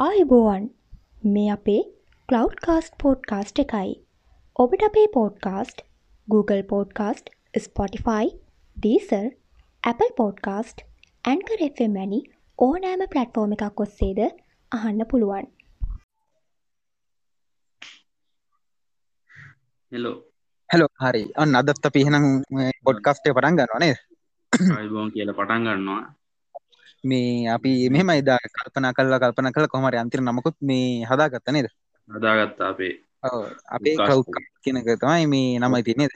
[0.00, 0.66] ආයුබෝවන්
[1.26, 1.80] මේ අපේ
[2.28, 3.88] කලව් කාස්ට පෝඩ්කාස්ට් එකයි.
[4.56, 5.80] ඔබට අපේ podcast
[6.28, 8.28] Google podcast Spotify
[8.76, 9.26] Deezer
[9.82, 10.84] Apple podcast
[11.24, 12.20] Anchor FM වැනි
[12.58, 14.20] ඕනෑම පලට්ෆෝර්ම එකක් ඔස්සේද
[14.72, 15.50] අහන්න පුළුවන්.
[19.92, 20.16] හෙලෝ
[20.70, 22.28] හැලෝ හරි අන්න අදත් අපි එහෙනම්
[22.84, 23.94] පොඩ්කස්ටේ පටන් ගන්නවානේ
[24.76, 26.00] අයිබෝන් කියල පටන් ගන්නවා
[27.04, 31.68] මේ අපි මෙහෙම එදා කල්පනා කල්ලා කල්පන කළ කොමර අන්තිර නමකුත් මේ හදාගත්ත නේද?
[32.08, 33.04] හදාගත්ත අපේ.
[33.68, 34.24] අපේ කව්
[34.62, 36.12] කියනක තමයි මේ නමයි තියනේද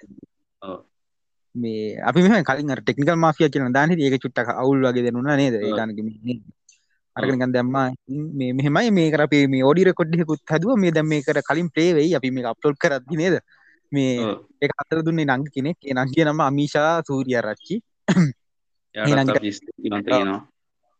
[1.54, 5.54] මේ අපි මෙම කලින් ටෙක්නිකල් මාෆිය කියන දාන ඒක චුට්ටක් අවුල් වගේ දෙනුන නේද?
[5.54, 6.42] ඒගනක
[7.16, 10.78] අරකනිකන් දැම්මා මේ මෙහෙමයි මේ කරපේ මේ ෝඩි කොඩ්ඩෙකුත් හදුව.
[10.78, 13.40] මේ දැම් මේ කර කලින් පලේවෙයි අපි මේ අප්ලෝඩ් කරදදි නේද?
[13.92, 15.78] මේ ඒ අතර දුන්නේ නංග කෙනෙක්.
[15.84, 17.36] ඒ නංගිය නම අමිෂා සූරිය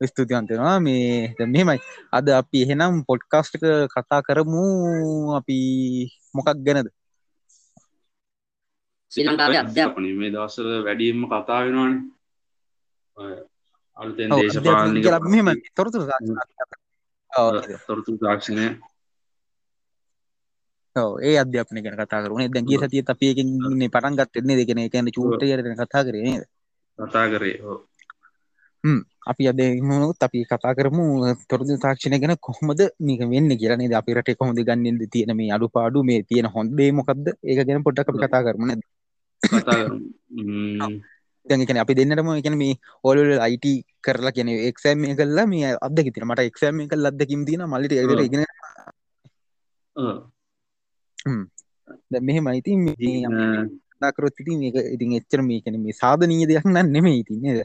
[0.02, 1.78] රච්චි ස්තුතිවන්තෙනවා මේ මෙහෙමයි.
[2.10, 4.64] අද අපි එහෙනම් පොඩ්කාස්ටක කතා කරමු.
[5.38, 5.58] අපි
[6.34, 6.88] මොකක් ගැනද?
[9.12, 11.94] ශ්‍රී ලංකාවේ අධ්‍යාපන මේ දවසල වැඩියම්ම කතා වෙනවාන.
[13.96, 16.02] අලුතෙන් දේශපාලනි මෙම තොරතුර
[17.86, 18.66] තොරතු තාක්ෂණය
[21.22, 25.16] ඒ අධ්‍යාපන ගැන කතා කරුණේ දැන් ගිය සතියේ අපි එකකින් ඉන්නේ පටන් ගත්තේ දෙකන කියන්නේ
[25.16, 26.44] චූට්ටයට කතා කරේ නේද?
[26.98, 27.56] කතා කරේ
[28.84, 29.00] හ්ම්
[29.30, 31.04] අපි අද මුණුත් අපි කතා කරමු
[31.50, 33.94] තොරතුරු තාක්ෂණය ගැන කොහොමද මේක වෙන්නේ කියලා නේද?
[34.00, 35.02] අපි රටේ කොහොමද ගන්නෙන්ද?
[35.12, 37.26] තියෙන මේ අඩුපාඩු මේ තියෙන හොඳ දේ මොකද්ද?
[37.42, 38.82] ඒක ගැන පොඩ්ඩක් අපි කතා කරමු නේද?
[41.46, 43.66] කියන්නේ අපි දෙන්නටම කියන්නේ මේ ඕලෙවල් IT
[44.04, 46.36] කරලා කියන්නේ එක්සෑම් එක කළා මේ අත්දැකීම් තියෙනවා.
[46.36, 47.72] මට එක්සෑම් එක කළා අත්දැකීම් තියෙනවා.
[47.72, 48.42] මල්ලිට ඒකට ඉගෙන
[52.10, 52.58] දැන් මෙහෙමයි.
[52.60, 53.70] ඉතින් මේ
[54.02, 57.60] දාකරොත් ඉතින් මේක ඉතින් එච්චර මේ කියන්නේ මේ සාධනීය දෙයක් නන් නෙමෙයි ඉතින් නේද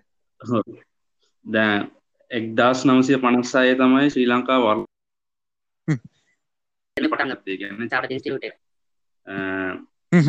[1.46, 1.88] දැන්
[2.32, 4.82] එක්දස් නවසය පනස්සාය තමයි ශ්‍රී ලංකා වල්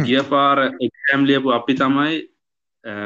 [0.03, 2.15] ගිය පාර එක්ම් ලියපු අපි තමයි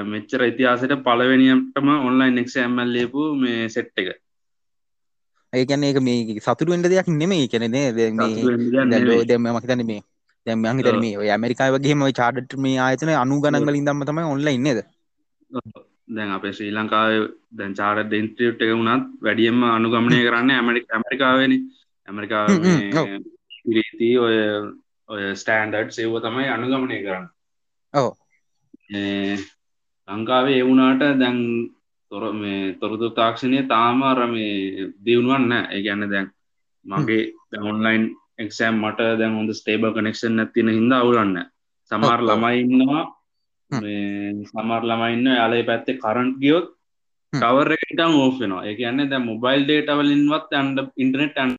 [0.05, 4.09] මෙච්චර ඉතිහාසට පලවෙනියටම ඔන්ලයින් එක්ෂම්මල් ලියපු මේ සෙට් එක.
[5.53, 7.87] ඒකැන ඒක මේ සතුරුවෙන්ට දෙයක් නෙමෙයි කැනෙනේ
[9.27, 10.03] දෙම මහිතන මේ
[10.47, 14.79] දැම හිතන මේ ඔය ඇමරිකාවගේම චාඩට මේ ආයතන අනු ගනන්ගලින් දම්ම තමයි ඔන්ලයින් නේද
[16.09, 17.13] දැන් අප ශ්‍රී ලංකාව
[17.53, 21.55] දැන් චාට දෙන්ත්‍රියට් එක වුණත් වැඩියම අනුගමනය කරන්න ඇමරික ඇමරිකාවෙන.
[22.09, 22.47] ඇමරිකා
[23.65, 24.37] පිරීති ඔය
[25.09, 27.27] ඔය ස්ටෑන්ඩඩ් සේව තමයි අනුගමනය කරන්න.
[27.95, 28.11] ඕ
[30.09, 31.39] ලංකාවේ එවුනාට දැන්
[32.11, 36.29] තොර මේ තොරතු තාක්ෂණය තාමාර මේ දියුණුවන්න ඒ ගැන්න දැන්
[36.87, 37.23] මගේ
[37.63, 38.05] ඔන්ලයින්
[38.39, 41.37] එක්සෑම් මට දැන් හොඳ ස්ටේබ කනෙක්ෂන් ඇතින හිද අවුලන්න
[41.91, 43.05] සමාර් ළමයි ඉන්නවා
[44.51, 46.69] සමර් ළමයින්න යාලයි පැත්තේ කරන්ට් ගියොත්
[47.33, 51.53] කවර එකටම් ඕෆෙනවා ඒ කියන්න දැ මොබයිල් ඩේටවලින්වත් ඇන්ඩ ඉන්ටනෙට් ඇන්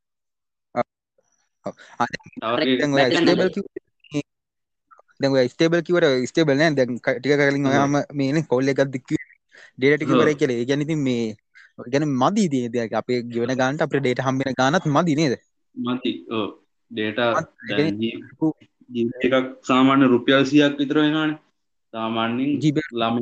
[5.47, 6.75] ස්ටේබල් කිවට ස්ටේබල් නෑ.
[6.75, 9.09] දැන් ටික කලින් ඔයාම මේන කොල්ල එකක් දික්ක
[9.77, 10.53] ඩේට කිවර කියල.
[10.69, 11.25] ගැනති මේ
[11.87, 15.33] ගැන මදී දේ දෙයක් අපේ ගෙවන ගාන්ට අප ඩේට හම්බෙන ගානත් මදි නේද?
[15.75, 16.11] මති
[16.91, 17.19] ඩේට
[19.23, 21.31] එකක් සාමාන්‍ය රුපියල් සියක් විතර වෙනවාන
[21.93, 23.15] සාමාන්‍යින් ජීබ ළම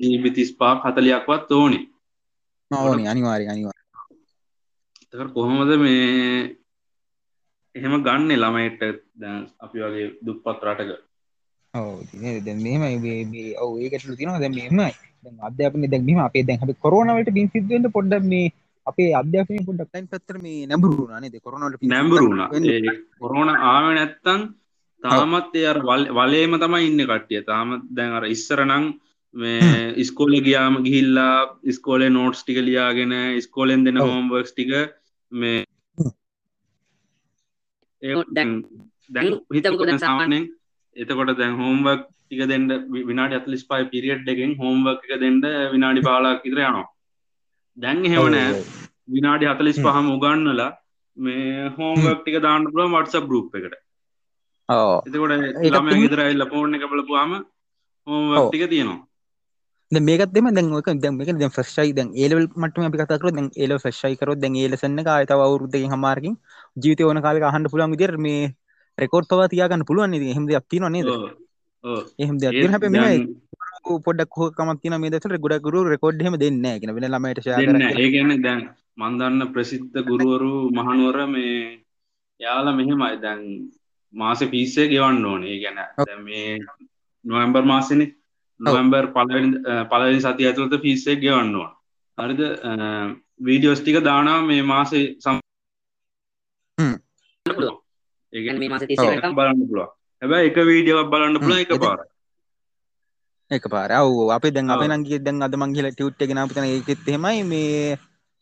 [0.00, 1.84] ජීබිතිස් පාක් හතලයක්වත් ඕනේ.
[2.70, 3.06] ඕනේ.
[3.06, 3.80] අනිවාරය අනිවා
[5.34, 6.56] කොහොමද මේ
[7.74, 8.80] එහෙම ගන්න ළමයිට?
[9.16, 10.90] දැන් අපි වගේ දුප්පත් රටක.
[12.60, 14.92] මෙමයි ඔව ඒකටල තිනවා දැ මෙමයි
[15.40, 18.46] අධ්‍යාපන දැක්ීම අපේ දැන් හි කොරනවට බින් සිද්ධුවට පොඩ්ඩ මේ
[18.86, 22.40] අපේ අධ්‍යාපනය පොඩක් ටයින් පත්තර මේ නැඹරුණනේ කොරනට නැඹරුණ
[23.18, 24.42] කොරෝන ආව නැත්තන්
[25.02, 25.66] තාමත් එය
[26.18, 27.42] වලේම තමයි ඉන්න කට්ටිය.
[27.44, 28.86] තාමත් දැන් අර ඉස්සරනං
[29.36, 34.72] මේ ඉස්කෝල ගියාම ගිහිල්ලා ඉස්කෝලේ නෝට්ස් ටික ලියාගෙන ඉස්කෝලෙන් දෙන හෝම්වර්ක්ස් ටික
[35.32, 35.64] මේ
[38.36, 38.50] දැන්
[39.10, 40.48] දැන් හිතකොට සාමානෙන්
[40.96, 42.68] එතකොට දැන් හෝම්වක් ටික දෙන්න
[43.08, 45.40] විනාඩි අතලිස් පයි පිරිියට් එකෙන් හෝම්වක් එක දෙන්න
[45.74, 46.86] විනාඩි බාලාක් ඉතර යනවා.
[47.76, 48.50] දැන් හෙවනෑ
[49.08, 50.70] විනාඩි හතලිස් පහම උගන්නලා
[51.16, 53.81] මේ හෝම්වක් ටික දාන්න පුලුව වටසප් ගරුප් එකට
[55.06, 57.32] එතකොට ළම ගෙදරයිල්ල පෝර්ණ එක බලපුවාම
[58.06, 59.00] ටික තියෙනවා.
[59.92, 63.76] මේකත් දෙම දැන් ක දැම එක දැ ෆස්යි දැන් ඒලවල් මටම අපි කතකර දැන් ඒල
[63.78, 66.34] ෆස්යි කර දැන් ඒලසන්න අයත අවුරුද්ධ හමාරකින්
[66.76, 68.54] ජීවිත ඕන කාල අහන්ඩ පුළන් විදිර මේ
[68.98, 71.08] රෙකෝඩ් පවා තියාගන්න පුළුවන් හෙම දෙයක් තින නේද?
[72.18, 73.14] එහෙම දෙයක් හැ මේ
[74.06, 77.46] පොඩක් හෝ කමත්තින මේ දසට ගොඩගුරු රෙකෝඩ් හෙම දෙන්න ගෙන වෙන ළමට
[77.98, 78.60] ඒගන්න දැන්
[78.96, 81.54] මන්දන්න ප්‍රසිද්ධ ගුරුවරු මහනුවර මේ
[82.40, 83.16] යාලා මෙහෙමයි.
[83.18, 83.40] දැන්
[84.14, 85.56] මාස පිස්සේ ගෙවන්න ඕනේ.
[85.58, 85.78] ගැන
[86.22, 86.58] මේ
[87.24, 88.02] නොවම්බර් මාසන
[88.60, 89.04] නොවම්බර්
[89.90, 91.70] පලවෙනි සති ඇතුළත පිස්සේ ගෙවන්නවා
[92.18, 92.42] හරිද?
[93.40, 95.36] වීඩියෝස් ටික දානා මේ මාසේ සම්
[98.32, 99.90] ඒ මේ මාස බලන්න පුළුව
[100.22, 102.00] හැබැ එක වීඩියෝක් බලන්න පුළ එක පාර
[103.50, 107.42] එක පාර ඔව අපේ දැන් අප නගේ දැන් අද මංගල ටියුට් ගෙන අපතන එකෙත් හෙමයි
[107.44, 107.98] මේ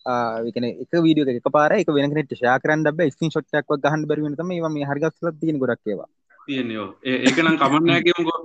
[0.06, 5.30] ආකන එක වීඩියෝ එක පාර එක වෙනකට ශාකරන් ඩබ ස්කින් ෂොට්ක් ගහන් බරවනතම මේ හරිගස්ල
[5.34, 6.08] තියෙන ගොඩක්ේවා
[6.48, 8.40] තියනෝ ඒකනම් කමන්නෑකමුකෝ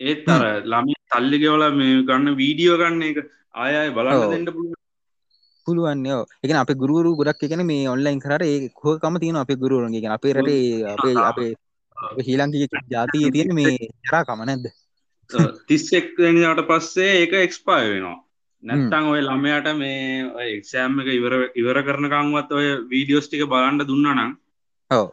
[0.00, 3.18] ඒත් අර ළමි තල්ලිගෙවල මේ ගන්න වීඩියෝ ගන්න එක
[3.56, 4.80] ආයය බලන්න දෙන්න පුළුව
[5.66, 10.10] පුළුවන් යෝ එක අප ගුරු ගොඩක් එකන මේ ඔන්ලයින් කරට ඒ හෝකම තියෙන අපේ ගුරුවන්ගේ
[10.10, 11.52] අපේ රටේ අපේ අපේ
[12.20, 13.74] ශීලංකි ජාතිය තියෙන මේ
[14.04, 14.66] චරා කම නැද්ද
[15.68, 18.18] තිස්සෙක් ට පස්සේ ඒක එක්ස්පාය වෙනවා
[18.64, 24.34] නැත්තං ඔය ළමයට මේ එක්ෂෑම් එක ඉවර ඉවර කරනකංවත් ඔය වීඩියෝස් ටික බලන්ඩ දුන්නනම්
[24.90, 25.06] ඔව.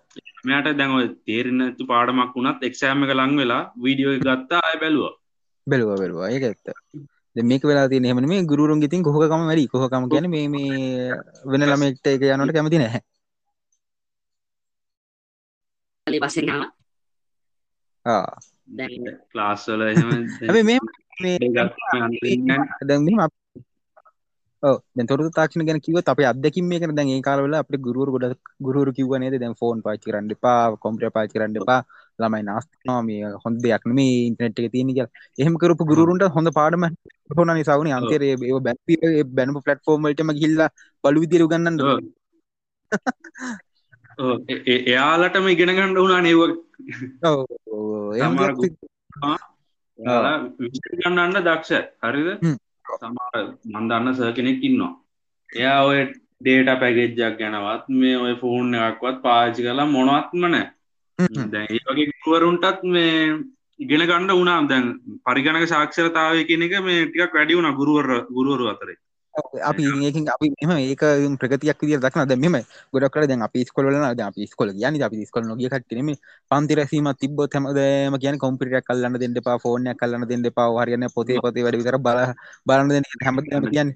[0.48, 5.16] මෙයට දැන් ඔය තේරෙනතු පාඩමක් වුණත් එක්ෂෑම එක ලං වෙලා වීඩියෝ ගත්තා අය බැලුව.
[5.68, 6.32] බැලවා බැලවා.
[6.34, 6.68] ඒක ඇත්ත.
[7.36, 9.68] මේක වෙලා තිය හෙම මේ ගුරුන් ඉතින් කොහකම වැඩි.
[9.74, 11.12] කොහකම ගැන මේ මේ
[11.46, 13.02] වෙන ළමෙක්ට එක යනට කැමති නැහැ.
[16.08, 16.70] පස්සෙනවා
[19.32, 20.80] ක්ලාස්සල හැබ මේ
[22.88, 23.06] දැන්
[24.64, 28.10] මෙම දැ තොර තාක්ෂණ ගැන කිව අප අදකින් මේ කන දැන් ඒ කාලවල අප ගුරුර
[28.14, 28.26] ගොඩ
[28.60, 31.80] ගුරු කිවනේද දැන් ෆෝන් පාචි කරන්න පා කොම්ප්‍ර පාචි කරන්න පා
[32.20, 35.14] ළමයි නාස්තනවා මේ හොඳ දෙයක් මේ ඉන්ටනෙට් එක තියෙන කියලා.
[35.38, 36.86] එහෙම කරපු ගුරුන්ට හොඳ පාඩම
[37.38, 38.76] හොන නිසාවන අන්තරේ ඒ බැ
[39.38, 40.70] බැනපු පලට්ෆෝර්ම් වලටම ගිල්ලා
[41.04, 41.78] බලු විදිරු ගන්නන්න
[44.88, 46.42] එයාලටම ඉගෙන ගණ්ඩ වුණා නේව
[51.00, 51.72] ගන්නන්න දක්ෂ.
[52.04, 52.30] හරිද
[52.86, 53.38] සමාර
[53.68, 54.94] මන්දන්න සහ කෙනෙක් ඉන්නවා.
[55.50, 56.00] එයා ඔය
[56.42, 60.68] ඩේට පැගෙජ්ජක් ගැනවත් මේ ඔය ෆෝන් එකක්වත් පාචි කලා මොනවත්ම නෑ
[61.50, 63.16] දැ වගේ ගුවරුන්ටත් මේ
[63.80, 64.88] ඉගෙන ගණඩ වුණම් දැන්
[65.26, 68.98] පරිගණක සාක්ෂරතාවය කියන එක මේ ටිකක් වැඩි වුණ ගුරුවර ගුරුවරු අතරේ
[69.62, 71.04] අපි ඒකින් අපි එම ඒක
[71.40, 72.58] ප්‍රගතියක් විදිර දක්න දැමම
[72.94, 76.10] ගොඩක් කර දැන් අපි ස්කොලන ද අපි ස්කොල යන අපි ස්කොල නොග කටනම
[76.52, 81.64] පන්තිරසීම තිබ්බොත් හැමදම කියන කොම්පිටියක් කල්ලන්න දෙන්න පා ෆෝනයක් කල්ලන්න දෙන්න පා හරියන්න පොතේ පොතේ
[81.64, 82.20] වැඩි විතර බල
[82.66, 83.38] බලන්න හැම
[83.68, 83.90] කියන්න.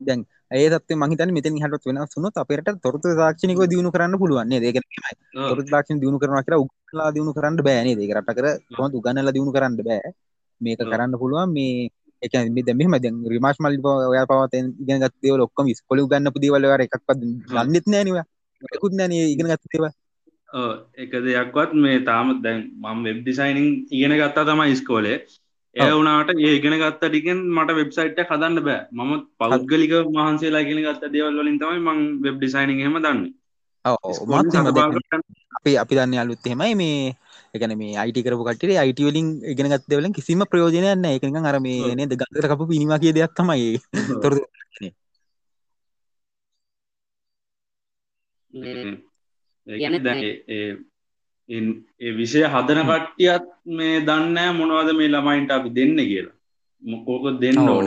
[0.00, 0.20] දැන්
[0.50, 4.80] ඒ තත් මහිතන මෙතන හට වෙන සුනොත් අපට තොරත තාක්ෂණක දියුණු කරන්න පුළුවන්න්නේ දෙක
[5.34, 9.76] තොර තාක්ෂණ දියුණු කරන කර උලා දියුණු කරන්න බෑනේ දෙකරට කර කො උගන්නල දියුණු කරන්න
[9.80, 10.10] බෑ?
[10.60, 11.90] මේක කරන්න පුළුවන් මේ
[12.26, 12.34] එක
[12.74, 13.78] මෙම ද රිමාශ් මල්
[14.10, 17.20] ඔය පවත ඉගෙන ගත්තේ ලොක්කම ස්කොල ගන්න පුදිවලවර එකක් පත්
[17.52, 18.20] ගන්නෙත් නෑනව
[18.62, 19.88] එකකුත් නෑන ඉගෙන ගත්තේව
[20.96, 25.18] එක දෙයක්වත් මේ තාම දැන් මම් වෙබ් ඩිසයිනිං ඉගෙන ගත්තා තමයි ස්කෝලේ
[25.76, 28.80] ඒ වුණට ඒ ඉගෙන ගත්ත ටිකෙන් මට වෙබ්සයිට් හදන්න බෑ.
[28.92, 33.32] මම පෞද්ගලික මහන්සේලා ඉගෙන ගත්ත දේවල් වලින් තමයි මං වෙබ් ඩිසයිනිං හෙම දන්නේ.
[35.56, 37.00] අපි අපි දන්න අලුත් එහෙමයි මේ
[37.56, 42.46] එකන මේ අයිට කරපු කටේ අයිටවලින් ඉගෙන ගත්තවලින් කිසිම ප්‍රයෝජනයන්න එකක අර මේ නේද ගතර
[42.50, 43.70] කපු පිනිවා කිය දෙයක් තමයි
[44.22, 44.34] තොර
[52.00, 53.44] ඒ විෂය හදන කට්ටියත්
[53.76, 56.36] මේ දන්න මොනවද මේ ළමයින්ට අපි දෙන්න කියලා.
[56.82, 57.86] මොකෝක දෙන්න ඕන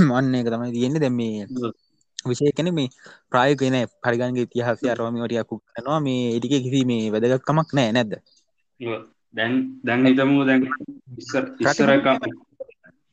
[0.00, 1.00] මන්න එක තමයි තියෙන්නේ.
[1.00, 1.18] දැම්
[2.24, 2.88] මේ විශෂයකන මේ
[3.30, 8.12] ප්‍රායකන පරිගන්ගේ තිහසේ අරවාමිවටයකු කනවා මේ එටික කිසි මේ වැදගත්කමක් නෑ නැද්ද
[9.34, 10.62] දැන් දැන් හිතමු දැන්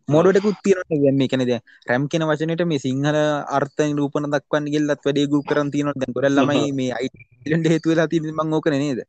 [0.10, 1.54] මොඩටකුත් තියන ගන්න කනද
[1.88, 3.18] රැම් කෙන වචනට මේ සිංහල
[3.58, 8.22] අර්ථ රූපන දක්වන්න ගෙල්ලත් වැඩේ ගු කරන් තියන දැ ගොඩ ලමයි මේ අයිට හේතුවෙලා ති
[8.22, 9.02] මං ඕකන නේද?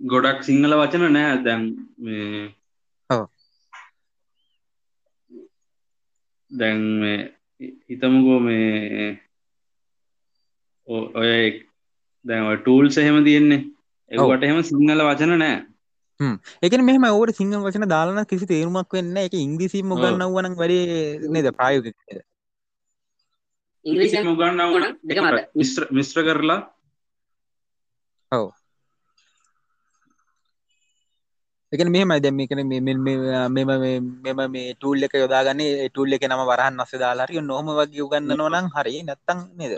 [0.00, 1.62] ගොඩක් සිංහල වචන නෑ දැන්
[1.98, 2.44] මේ
[6.50, 6.80] දැන්
[7.90, 9.08] හිතමුකෝ මේ
[10.88, 11.36] ඔය
[12.24, 13.62] දැන් ටූල් සහෙම තියෙන්නේ.
[14.10, 15.56] ඒකට එහෙම සිංහල වචන නෑ.
[16.62, 21.50] එක මෙහම ඔවට සිංහ වචන දාලන කිසි තේරුමක් වෙන්න එක ඉංග්‍රීසිම ගන්න වන වැඩේ නේද?
[21.58, 21.88] ප්‍රායෝග
[24.38, 24.60] ගන්න
[25.98, 26.60] මිස්ත්‍ර කරලා
[28.32, 28.46] ඔව
[31.72, 32.98] එක මෙම දැම කන මෙම
[34.24, 35.88] මෙම මේ ටූල් එක යොදාගන්නේ.
[35.88, 39.02] ටූල් එක නම වරහන් අස දාලාරිය නොහම වගේ උගන්න නොනම් හරි.
[39.02, 39.72] නැත්තං නේද?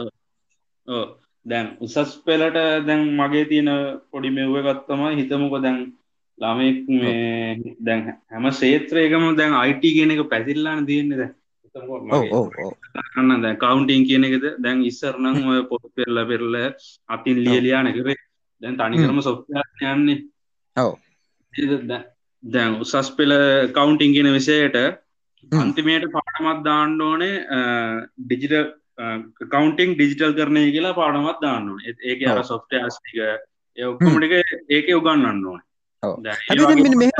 [1.46, 3.70] දැන් උසස් පෙලට දැන් මගේ තියෙන
[4.10, 5.78] පොඩි මෙව්ව ගත්තම හිතමක දැන්
[6.38, 8.00] ළමෙක් මේ දැන්
[8.30, 11.30] හැම ශේත්‍රයකම දැන් අයිට කියන එක පැතිල්ලාන තියෙන්නේ දැ
[13.22, 14.44] න්න දැ කවුන්ටිං කියන එකද?
[14.64, 16.54] දැන් ඉස්සරනම් ඔය පොත් පෙරල පෙරල
[17.08, 18.20] අතින් ලියලියාන කරේ.
[18.62, 19.52] දැන් තනිකරම සොප්ය
[19.94, 20.20] යන්නේ.
[20.76, 21.05] ඔව
[22.42, 23.34] දැන් උසස් පෙළ
[23.72, 24.76] කවුන්ටිං කියන විසයට
[25.52, 27.36] අන්තිමයට පාඩමත් දාන්න ඕනේ
[28.18, 28.74] ඩිජිට
[29.46, 34.32] කවන්ටිං ඩිජිටල් කරනය කියලා පාඩමත් දාන්න ඒක අර සොෆ්ට ඒ ඔක්කොමටික
[34.70, 35.60] ඒක උගන්නන්න ඕන
[36.02, 37.10] මෙ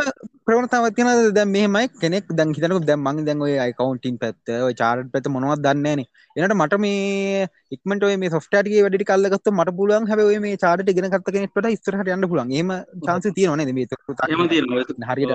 [0.46, 5.28] ප්‍රවණතාවත් තියන දැ මෙමයි කෙනෙක් දැන් හිතනක දැ මං දැන් ඔය අයිකවන්ටින් පැත්ත චාර්ට පැත
[5.28, 6.02] මොනවත් දන්නේන
[6.36, 11.32] එනට මට මේ ඉක්මට මේ සොස්ටගේ වැඩි කල්ලගත් මට පුලුවන් හැ මේ චාට ගෙන කත්ත
[11.32, 12.72] කෙනෙට ස්තරහට යන්න පුලන් ඒම
[13.06, 13.50] චාන්ස තියන
[15.04, 15.26] හරි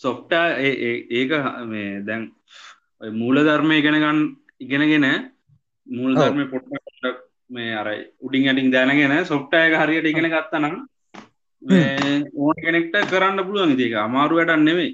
[0.00, 1.32] සොෆ්ට ඒක
[1.66, 2.30] මේ දැන්
[3.14, 4.22] මූල ධර්මය ඉගෙනගන්න
[4.60, 5.06] ඉගෙනගෙන
[5.86, 10.74] මූල ධර්මය පොට්ට මේ අරයි උඩින් අටින් දැනගෙන සොෆ්ටයක හරියට ඉගෙන ගත්තනම්
[12.36, 13.94] ඕන කෙනෙක්ට කරන්න පුළුවන් ඒක.
[13.98, 14.92] අමාරු වැඩන්න නෙවෙයි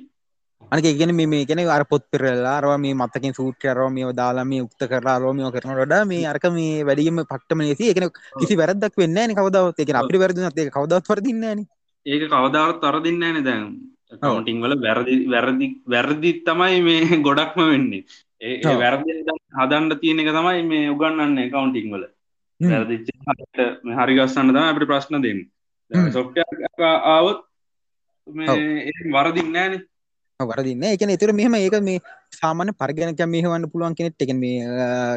[0.73, 4.83] අනක ඉගෙන මේ කෙන අර පොත් පෙරලා අරවා මේ මත්තකින් සූට්‍රයරෝ මේ දාලා මේ උක්ත
[4.85, 8.09] කරලා රෝමියෝ කරන ොඩ මේ අරක මේ වැඩීම පට්ටම ලෙසි එකන
[8.41, 9.79] කිසි වැරදක් වෙන්න කවදාවත්.
[9.79, 11.67] එක අපි වැරදිනත් ඒ කවදත් වරදින්නන
[12.07, 13.65] ඒක කවදාවත් තරදින්න න දැන්.
[14.15, 18.03] කවටිං වල වැරදි වැරදි වැරදි තමයි මේ ගොඩක්ම වෙන්නේ.
[18.41, 19.21] ඒ වැරදි
[19.57, 22.05] හදන්ඩ තියෙන එක තමයි මේ උගන්නන්න කවුන්ටිං වල
[22.61, 25.43] හරි ගස්සන්න තම අපට ප්‍රශ්න දෙන්න.
[26.11, 26.39] සොෆ්ට
[26.81, 27.45] ආවොත්
[28.27, 29.75] වරදින්න නෑන.
[30.41, 32.01] වරදින්න එකන එතුර මෙහම ඒක මේ
[32.33, 34.63] සාමාන පරගනක මේහවන්න පුළුවන් කෙනෙට් එක මේ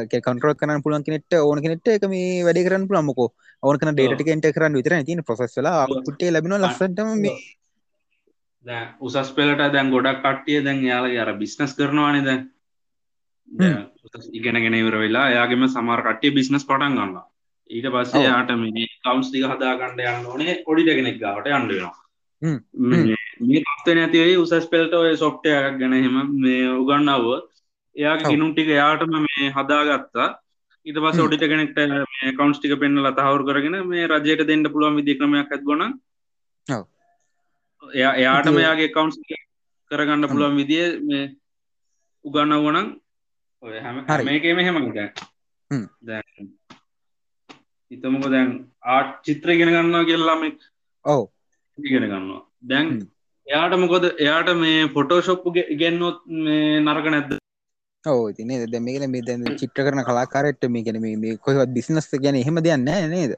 [0.06, 3.28] කන්ටරක් කරන්න පුළුවන් කෙනෙට ඕන කෙනෙට එක මේ වැඩ කරන්න පුළමකෝ
[3.62, 7.36] ඕනකන ඩේට කෙන්ට කරන්න විතර තින ප්‍රසෙස්ලා පුටේ ලැබෙන ලස්සටම මේ
[9.00, 12.42] උසස් පෙලට දැන් ගොඩක් කට්ටිය දැන් යාලා අර බිස්නස් කරනවානේ දැන්.
[14.32, 17.29] ඉගෙනගෙන ඉවර වෙලා එයාගේම සමර කට්ටිය බිස්නස් පටන් ගන්න
[17.70, 21.94] ඊට පස්සේ යාට මේ කවන්ස් ටික හදාගන්න යන්න ඕනේ පොඩි කෙනෙක් ගාවට යන්න වෙනවා.
[23.46, 27.26] මේ පත්ව නැතිවේ උසස් පෙල්ට ඔය සොෆ්ටයක් ගැන හෙම මේ උගන්නව
[27.96, 30.28] එයාගේ ගිනුම් ටික එයාටම මේ හදාගත්තා.
[30.86, 31.78] ඊට පස ඔඩිට කෙනෙක්ට
[32.12, 35.82] මේ කවන්ස් ටික පෙන්න්න ලතහවරු කරගෙන මේ රජයට දෙන්න පුළුවන් විදික්‍රමයක් ඇත්ගොන
[37.82, 39.16] එයා එයාටම එයාගේ කවන්ස්
[39.90, 41.24] කරගන්න පුළුවන් විදිිය මේ
[42.24, 42.88] උගන්නවනං
[43.62, 43.96] ඔය හැම
[44.26, 44.76] මේකේම හෙම.
[46.02, 46.48] දැන්
[47.90, 48.50] හිතමක දැන්
[48.88, 50.42] ආට් චිත්‍ර ගෙන ගන්නවා කියලාම
[51.04, 51.22] ඔව.
[51.78, 52.42] ඉගෙන ගන්නවා.
[52.62, 52.88] දැන්
[53.46, 57.32] එයාට මොකොද එයාට මේ ෆොටෝශොප්පු ඉගෙන්න්නොත් මේ නරක නැද්ද?
[58.04, 62.40] ඕ තින ද මේකන මේ දැන් චිත්‍ර කරන කලාකාරට මේ ගැන මේ කොහවත් බිසිනස් ගැන
[62.42, 63.34] එහෙම දෙයන්න නේද?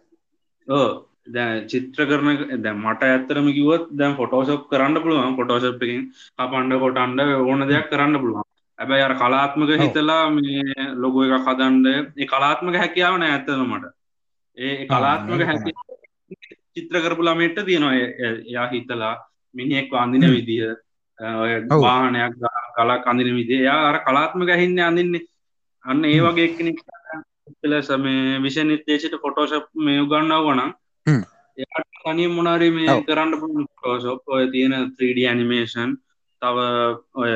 [0.69, 0.89] ඕ
[1.29, 5.37] දැ චිත්‍ර කරන දැ මට ඇත්තරම කිවත් දැන් ෆොටෝශප් කරන්න පුළුවන්.
[5.41, 6.05] ෆොටෝශප් එකින්
[6.39, 8.47] අපන්ඩ කොටන්ඩ ඕන දෙයක් කරන්න පුළුවන්.
[8.79, 10.63] ඇබැයි අර කලාත්මක හිතලා මේ
[11.03, 13.91] ලොගෝ එක කදන්ඩ කලාත්මක හැකියාව නෑ ඇත්තනමට
[14.59, 15.73] ඒ කලාත්මක හැකි
[16.75, 17.95] චිත්‍ර කරපු ළමෙට තියෙනවා
[18.45, 19.15] එයා හිතලා
[19.55, 20.73] මිනිෙක් අඳින විදිහ
[21.79, 22.35] වාහනයක්
[22.75, 25.27] කලා කඳින විදිේ එයා අර කලාත්මක හින්න අඳන්නේ.
[25.85, 26.79] අන්න ඒ වගේ එක්කෙනෙක්
[27.65, 30.71] ලෙස මේ විෂ නිර්දේශයට ෆොටෝශප් මේ උගන්නාව වනම්
[31.59, 35.97] එයාට තනිය මොනාරි මේ කරන්න පුළු ෆෝෂප් ඔය තියෙන 3D ඇනිමේෂන්
[36.43, 36.57] තව
[37.17, 37.33] ඔය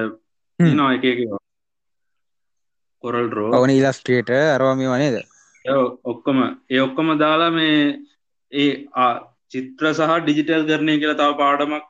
[0.59, 1.05] නවා එක
[3.05, 5.17] කොරල් රෝ ඕන ඉලස්ට්‍රේට අරවාම වනේද
[6.05, 6.39] ඔක්කොම.
[6.71, 7.99] ඒ ඔක්කොම දාලා මේ
[8.53, 8.71] ඒ
[9.53, 11.85] චිත්‍ර සහ ඩිජිටල් කරණය කියලා තව පාඩමක්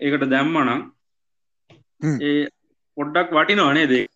[0.00, 0.80] ඒකට දැම්මනම්
[2.22, 2.40] ඒ
[2.96, 4.06] පොඩ්ඩක් වටි නොනේ දේ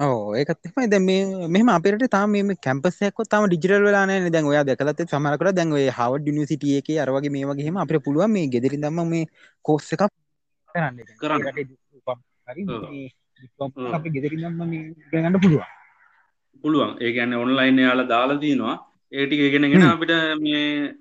[0.00, 1.00] ඕ ඒකත්මයි දැ
[1.48, 6.36] මෙම අපට තාම මේ කැම්පසයක්කො තම ඩිජිටල් වෙලාන දැන් ඔයා දැකලත් සමරකර දැන් ඔය හව
[6.38, 9.26] නිසිටිය එක අරවගේ මේ වගේම අප පුළුවන් මේ ගෙදරි දම මේ
[9.64, 10.06] කෝස්ස එකක්
[10.70, 10.96] කරන්න.
[11.18, 11.46] කරන්න.
[13.94, 14.72] අපි ගෙදරි දම්ම
[15.12, 15.79] ගන්න පුළුවන්
[16.64, 16.92] පුළුවන්.
[17.00, 18.76] ඒ ගැන්න ඔන්ලයින් යාල දාලා දීනවා
[19.12, 20.94] ඒටික ගෙනගෙන අපිට මේ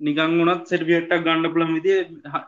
[0.00, 2.00] නිකං වුණත් සෙට්ියට්ටක් ගණඩ පුළන් විදිිය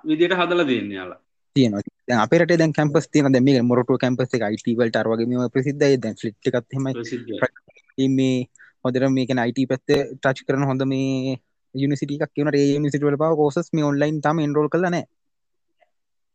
[0.04, 1.21] විදියට හදල දෙන්න යාලා
[1.57, 1.75] තියෙන
[2.16, 5.97] අපට දැන් කැම්පස් තියන දැම මොරට කැම්පස් එක අයිටවල්ට අරවගේ ප්‍රසිද්ධය.
[5.97, 6.85] දැන් ලිට් එකත්ම
[8.16, 8.49] මේ
[8.85, 11.38] හොදර මේක අයිට පැත්ත ටච් කරන හොඳ මේ
[11.75, 14.99] යනිසිටක් කියන ඒ සිටවල පව කෝසස් මේ ඔන්ලයින් තම ඉන්රෝල් කලන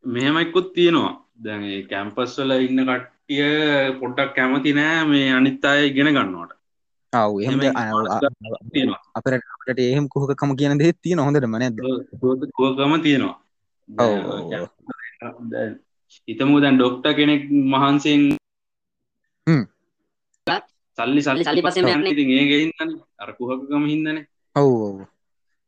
[0.05, 3.47] මෙහෙමයිකුත් තියෙනවා දැන් කැම්පස් වල ඉන්න කට්ටිය
[3.99, 6.53] පොඩ්ඩක් කැමති නෑ මේ අනිත් අය ඉගෙන ගන්නවට.
[7.13, 7.59] ආව එහෙම
[9.17, 11.75] අපට අපට එහෙම කොහකම කියන දෙත් තියෙන හොඳට මනැද
[12.57, 13.37] කෝකම තියෙනවා.
[16.27, 18.21] හිතමු දැන් ඩොක්ට කෙනෙක් මහන්සෙන්
[20.97, 22.11] සල්ලි සල්ලි සල්ලි.
[22.13, 24.25] ඉතින් ඒක හින්දානේ අර කුහකකම හින්දානේ.
[24.55, 24.97] ඔව් ඔව්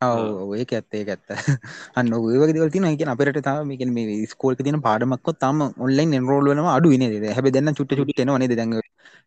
[0.01, 1.29] ඒක ඇත්ත ඒක ඇත්ත.
[1.95, 2.95] අන්න ඔය වගේ දේවල් තියෙනවා.
[2.95, 6.75] කියන්නේ අපේ රටේ තාම මේ කියන්නේ මේ ස්කෝල් එකේ තියෙන පාඩමක්වත් තාම ඔන්ලයින් එන්රෝල් වෙනවා
[6.75, 7.15] අඩුයි නේද?
[7.29, 8.53] හැබැයි දැන් නම් චුට්ට චුට්ට එනවා නේද?
[8.55, 8.81] දැන් ඔය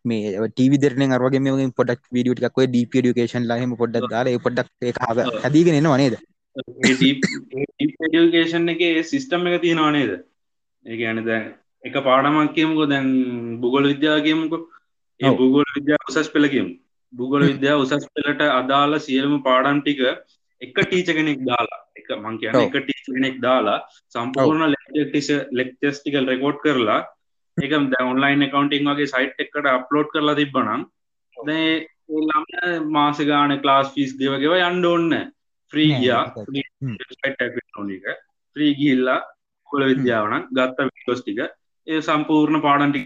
[0.05, 3.75] මේ ටීවී දෙරෙන් අර වගේ මේ වගේ පොඩ්ඩක් වීඩියෝ ටිකක් ඔය ඩීප් එඩියුකේෂන් ලා එහෙම
[3.75, 6.15] පොඩ්ඩක් දාලා ඒක හද- හැදීගෙන එනවා නේද?
[8.11, 10.11] ඩිකේෂන් එක සිිස්ටම් එක තියෙනවා නේද?
[10.85, 13.07] ඒ ගැන දැන් එක පාඩමක් කියමුකෝ දැන්
[13.59, 14.67] බුගොල විද්‍යාව කියමුකෝ.
[15.19, 15.29] ඒ.
[15.29, 16.71] බුගොල විද්‍යා උසස් පෙළ කියමු.
[17.13, 19.99] බුගොල විද්‍යා උසස් පෙළට අදාළ සියලුම පාඩම් ටික
[20.61, 22.53] එක ටීච කෙනෙක් දාලා එක මං කියන.
[22.57, 23.79] එක ටීච කෙනෙක් දාලා
[24.15, 26.99] සම්පූර්ණ ලෙක්ටිස ලෙක්ටස් ටිකල් රෙකෝඩ් කරලා
[27.57, 30.87] එක ඔන්ලයින් කකවන්ටිං වගේ සයිට් එකට අප්ලෝඩ් කරලා තිබ්බනම්
[31.37, 31.65] දැ
[32.19, 35.13] ළම මාසගාන ක්ලාස් ෆිස් දේවගේව යන්ඩ ඔන්න
[35.73, 36.23] ෆ්‍රී නෑ, ගියා.
[36.27, 36.95] ඒක ෆ්‍රී හ්ම්.
[37.71, 38.05] ටනික
[38.55, 39.19] ්‍රී ගිල්ලා
[39.67, 41.39] කොල විද්‍යාවන ගත්ත විටෝස් ටික
[41.87, 43.05] ඒ සම්පූර්ණ පාඩන්ටි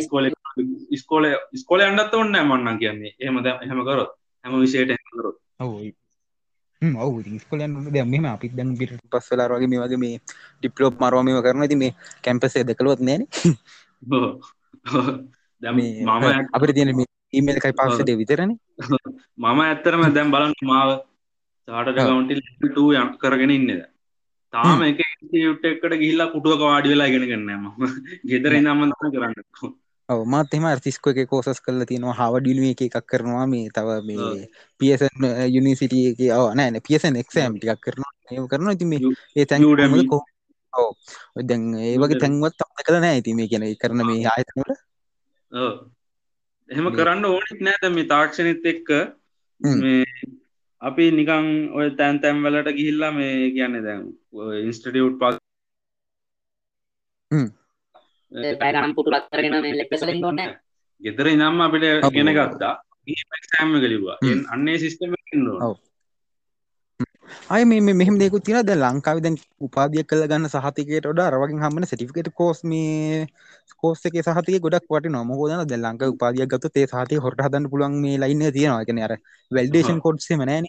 [0.00, 0.28] ස්කෝල
[0.96, 3.14] ස්කෝල ස්කෝල අන්නත් ඔන්න මන්න කියන්නේ.
[3.20, 4.10] එහම හෙම කරොත්.
[4.44, 5.36] හැම විෂයට කරොත්.
[6.82, 7.72] ඔව ස්කොලන්
[8.12, 10.16] මෙම අපිත් දැන් පිට පස්සලා වගේ මේ වගේ මේ
[10.58, 11.92] ඩිප්ලෝප් මරවාමම කරන ඇති මේ
[12.24, 13.22] කැම්පසේ දකලොත් නෑන
[15.62, 15.84] මම
[16.52, 16.92] අපට තියෙන
[17.32, 18.50] ඊමල් කයි පස්සට විතරන.
[19.38, 20.90] මම ඇත්තරම දැම් බලන්න මාව
[21.68, 22.40] සාට කවන්ටිල්
[23.00, 23.72] යම් කරගෙන ඉන්නද
[24.52, 25.00] තාම එක
[25.38, 27.64] යුට් එකට ගිල්ලා පුටුවක වාඩි වෙලා ගෙන ගන්නම
[28.30, 29.34] ගෙදර ඉන්නම්මන් කරන්න
[30.08, 32.14] මාත් එම අර්තිස්කො එක කෝසස් කල තියෙනවා.
[32.20, 33.46] හවඩිලුව එක එකක් කරනවා.
[33.46, 34.48] මේ තව මේ
[34.80, 36.20] පියසන් යුනිසිටිය එක
[36.54, 38.12] නෑන පියසන් එක්ෂෑම් ටිකක් කරනවා.
[38.30, 39.00] ඒ කරන ඉති මේ
[39.36, 39.62] ඒ තැන්
[40.08, 40.22] කෝ
[41.42, 43.14] දැන් ඒ වගේ තැන්වත් තම කළ නෑ.
[43.14, 44.70] ඇති මේ කියන කරන මේ ආයතනට
[46.70, 48.88] එහෙම කරන්න ඕනෙත් නෑත මේ තාක්ෂණත් එක්ක
[50.82, 54.02] අපි නිකං ඔය තැන් තැම් වලට ගිහිල්ලා මේ කියන්න දැන්
[54.62, 55.38] ඉන්ස්ටටියුට් පස්
[58.60, 60.42] පැගනම් පුටුලක් කරගෙන ලෙක්පසලින් ොන්න
[61.00, 62.74] ගෙදර ඉනම්ම අපිට ගෙන ගත්තා.
[63.46, 64.18] සෑම්ම කලිවා
[64.52, 65.12] අන්නේ සිිස්ටම
[67.48, 71.86] අය මේ මෙහම දෙකු තින ද ලංකාව දැන් උපාදිය කළ ගන්න සහතිකට ොඩ රවගින් හමන
[71.86, 73.26] සටිකට කෝස් මේ
[73.82, 78.16] කෝස්ක සහති ගොඩක් වට නොමෝදන ද ලංක උපාදිය ගත්තු තේ සහති හොට හදන්න පුළන් මේ
[78.18, 78.84] ලයින්න තියෙනවා.
[78.84, 79.14] කන අර
[79.50, 80.66] වැල්ඩේෂන් කොඩ්සේ මනෑන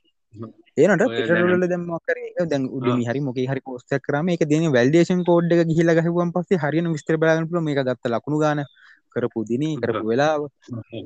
[0.78, 5.64] ඒනට පිටරල දම්මකර දැන් උඩම හරි මොක හරි පෝස්ත කරම එක දෙන වැල්ඩේෂන් කෝඩ් එක
[5.70, 8.64] ගහිල ගහවන් පස්සේ හරින විස්තර බලගන්න පුළ මේ ගත්ත ලකුණු ගන
[9.12, 10.34] කරපු දින කරපු වෙලා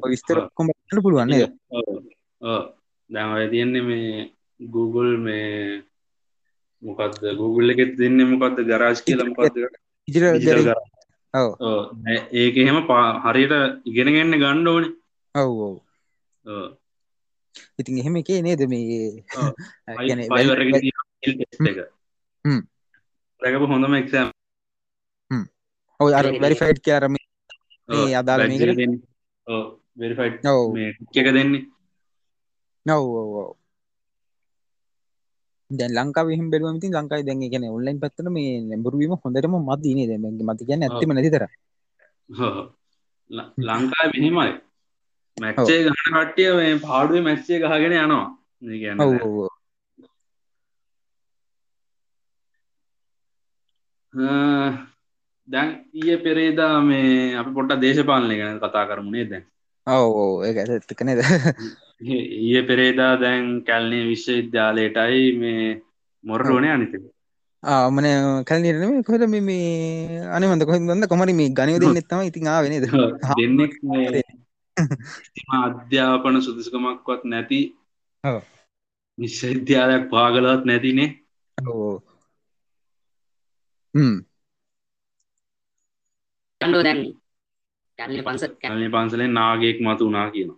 [0.05, 1.47] විස්තර කොමට පුළුවන්නේ
[3.09, 4.27] දැමය තියෙන්නේ මේ
[4.59, 5.83] Google මේ
[6.83, 9.55] මොකක්ද Google එකෙත් දෙන්න මොකක්ද ගරාජ් කියල මොකක්ද
[12.33, 12.83] ඒක එහෙම
[13.23, 14.85] හරියට ඉගෙනගන්න ගණ්ඩ ඕන.
[15.35, 15.57] ඔව්.
[16.45, 16.77] ඔව්
[17.81, 19.23] ඉතින් එහෙම එකේ නේද මේ
[23.41, 24.31] රැකපු හොඳම එක්ෂම්
[25.99, 27.15] ඔව අර වැරිෆයිට් කියරම
[28.13, 28.41] අදාල
[29.97, 30.45] වෙරිෆයිට්
[31.13, 31.65] එක දෙන්නේ.
[32.85, 33.01] නව්
[35.71, 40.11] දැන් ලංකා විහම බැලුවම ඉතින් ලංකායි දැන් කියන්නේ ඔන්ලයින් පැත්තට මේ ලැබුරුවීම හොඳටම මදි නේද?
[40.41, 41.47] මත කියන්නේ ඇත්තම නැතිතර
[43.59, 44.70] ලංකා මෙහෙමයි
[45.37, 48.25] මැච්චේ ගහන කට්ටිය මේ පාඩුවේ මැච්චේ ගහගෙන යනවා
[48.99, 49.37] ඔව්
[55.47, 59.45] දැන් ඊය පෙරේදා මේ අපි පොට්ට දේශපාලනය ගැන කතා කරමුණේ දැන්
[59.87, 61.21] ඔව් ඒක ඇත්තකනේද
[62.41, 65.65] ඊය පෙරේදා දැන් කැල්නේ විශ්වවිද්‍යාලයටයි මේ
[66.23, 66.93] මොරටුවනේ අනිත
[67.63, 68.07] ආමන
[68.43, 72.87] කල් නිරනම කොද මේ අනමද කොහ දන්න කොමරි මේ ගනය දෙන්නෙත්තම ඉතින් ආවෙනද
[73.37, 73.73] දෙන්නෙක්
[75.57, 77.59] අධ්‍යාපන සුදුසකමක්වත් නැති
[79.17, 81.09] විශ්වවිද්‍යාලයක් පාගලත් නැතිනේ.
[81.57, 81.93] ඕ
[86.61, 86.99] කණ්ඩෝ දැන්.
[87.99, 90.51] කැල්ලි පන්ස කැලේ පන්සලෙන් නාගෙක් මතු වනා කියන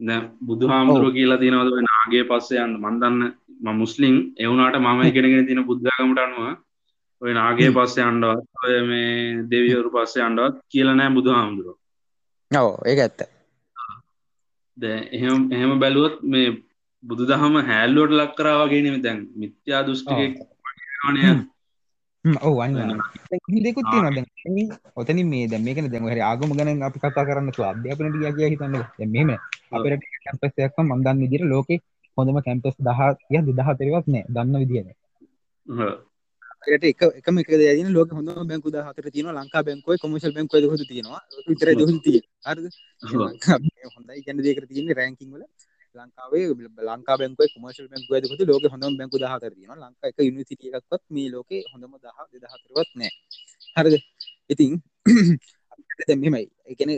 [0.00, 0.08] ද
[0.40, 2.78] බුදු හාමුදුරුව කියලා තිනවද නාගේ පස්සේ යන්න.
[2.78, 3.18] මන්දන්න
[3.60, 4.16] ම මුස්ලිම්.
[4.36, 6.44] එවුනාට මම ඉගෙනගෙන තින බුද්ධගමට අනුව
[7.22, 9.12] ඔය නාගේ පස්සේ අන්ඩවත් ඔය මේ
[9.50, 11.76] දෙවියවරු පස්සේ අන්ඩවත් කියලනෑ බුදු හාමුදුරුව
[12.50, 13.35] ඔව ඒක ඇත්ත
[14.76, 16.48] එහෙම එහෙම බැලුවොත් මේ
[17.04, 20.34] බුදු දහම හැල්ලුවට ලක් කරාවගේනම දැන් මිත්‍යා දෘෂ්ටික
[21.14, 21.22] නය
[22.42, 22.58] ඔව
[23.62, 28.50] දෙකුත් තියන ඔතන මේ දැ මේකන දැම හරි ආගම ගන අපි කතා කරන්න අධ්‍යාපන ිය
[28.52, 28.74] හිතන්න
[29.08, 29.30] මෙම
[29.72, 31.70] අපට කැම්පස්යක් මන්දන්න විදිර ලෝක
[32.16, 34.24] හොඳම කැම්පස් දහ ය දෙදහ තෙරවත් නෑ.
[34.28, 34.54] දන්න
[36.62, 40.76] විදින එක එකම එක දන ලෝක හොඳ බැංකු හතර තියන ලංකා බැංකුව කොමශල් බැංකුව හො
[40.82, 41.22] තියෙනවා.
[41.48, 41.84] විතර ති
[43.94, 44.20] හොඳයි.
[44.26, 45.42] ගැන දෙකර තියන්නේ රැංකිංවල
[45.96, 46.44] ලංකාවේ
[46.88, 51.50] ලංකා බැංකුව කොමර්ශල් බැංකුව හො ලෝක හොඳම බැංකු හතර තියන ලංකා එක යුනිසිටියක්ත් මේ ලෝක
[51.72, 53.12] හොඳම දහ දෙදහතරවත් නෑ
[53.76, 53.94] හරද?
[54.52, 54.72] ඉතින්
[56.22, 56.90] මෙමයි එකන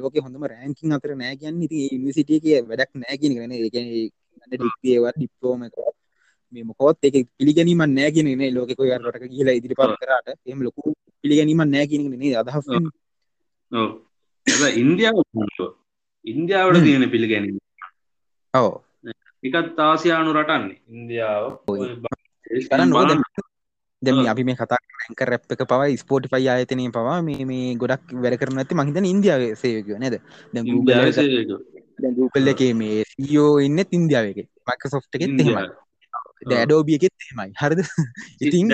[0.00, 3.52] ලෝක හොඳම රෑංකින් අතර නෑ කියන්න ඉති යනිසිටිය කිය වැඩක් නෑගෙන ගන
[4.52, 5.74] ඩික්ේවා ඩිප්ලෝම එක
[6.52, 11.62] මේ මොකොත් එක පිළිගැනීම නෑගෙන නේ ලෝක රට කියලා ඉදිරි පත් කරට එම ලොකු පිළිගැනීම
[11.74, 12.56] නෑගෙන නේ අදහ
[14.82, 15.16] ඉන්දියාව
[16.24, 17.58] ඉන්දියාවට තියෙන පිළිගැනීම.
[18.54, 18.68] ඔව.
[19.42, 20.78] එකත් ආසියානු රටන්නේ.
[20.88, 21.44] ඉන්දියාව.
[24.02, 28.14] දෙම අපි මේ කතා ඇක රැප් එක පව ස්පෝටි පයි ආයතනය පවා මේ මේ ගොඩක්
[28.22, 30.14] වැඩ කරන ඇති මහිතන ඉන්දියාව සේවකව නේද?
[32.18, 34.38] ගූකල්ල එක මේ සීෝ ඉන්න ඉන්දියාව එක.
[34.68, 35.32] මයික සොෆ් එකෙත්
[36.42, 37.50] එකෙත් එහෙමයි.
[37.54, 37.80] හරිද?
[38.40, 38.66] ඉතින්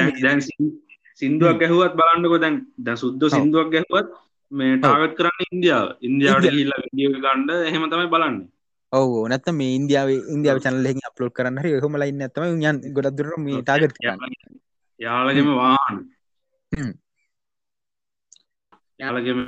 [1.21, 4.09] සිින්දුවක් ගැහුවත් බලන්නකො දැන් ද සුද්ද සිින්දුවක් ගැහුවත්
[4.53, 5.87] මේ ටාගත් කරන්න ඉන්දියාව.
[6.01, 8.49] ඉන්දියාවට හිල්ලා විදිිය ගණ්ඩ එහෙම තමයි බලන්නේ.
[8.93, 13.63] ඔව නැත්ත මේ ඉන්දියාව ඉන්දියාව චනලෙහි අප්ලෝඩ් කරන්න හරි හොම ලයින්න ඇතම යන් ගොඩක්දුර මේ
[13.63, 14.59] ටාගට කරන්න.
[15.01, 15.97] යාලගෙම වාහන.
[16.73, 16.93] හ්ම්.
[19.01, 19.39] යාලගෙම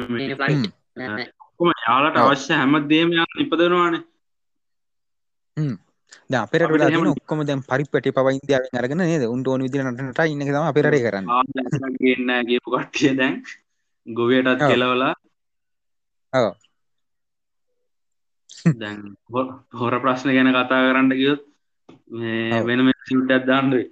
[1.45, 2.17] ඔක්කොම යාලට.
[2.17, 4.03] අවශ්‍ය හැමදේම යාල ඉපදනවානේ
[6.35, 9.25] අපිට වෙලා එහෙම- ඔක්කොම දැම් පරිපට පව ඉන්දියාවෙන් අරගෙන නේද?
[9.27, 11.27] උන්ට ඕන විදිර නටනට ඉන්න තම අපිරේ කරන්න.
[11.99, 13.35] ගන්න ගේපු කට්ටිය දැන්.
[14.07, 14.69] ගොවයටත් ඔව්.
[14.71, 15.15] කෙලවලා.
[16.33, 16.53] ඔව්.
[18.75, 19.01] දැන්
[19.75, 21.43] හොර ප්‍රශ්න ගැන කතා කරන්න ගියොත්
[22.11, 22.67] මේ ඔව්.
[22.67, 23.91] වෙනම සිුට්ටත් දාන්ඩුවේ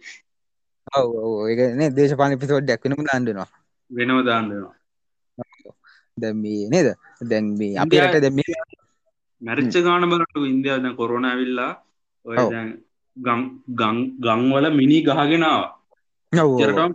[0.96, 3.48] ඔව ඒන දේශපාන පිසෝඩ් දැක්වෙනම දාන්ඩනවා
[3.90, 4.74] වෙනම දාන්ඩනවා
[6.18, 6.88] දැම්මී නේද?
[7.22, 8.40] දැන්මී අපි ඉන්දියා- රට දැම්ම
[9.42, 11.72] මැරිච්ච ගාන බලට ඉන්දියාව දැන් කොරන ඇවිල්ලා
[12.26, 12.36] ඔය
[14.26, 15.62] ගංවල මිනි ගහගෙනාව
[16.32, 16.90] චරටම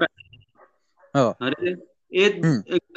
[1.16, 1.30] ඔව්.
[1.44, 1.70] හරි
[2.22, 2.36] ඒත්.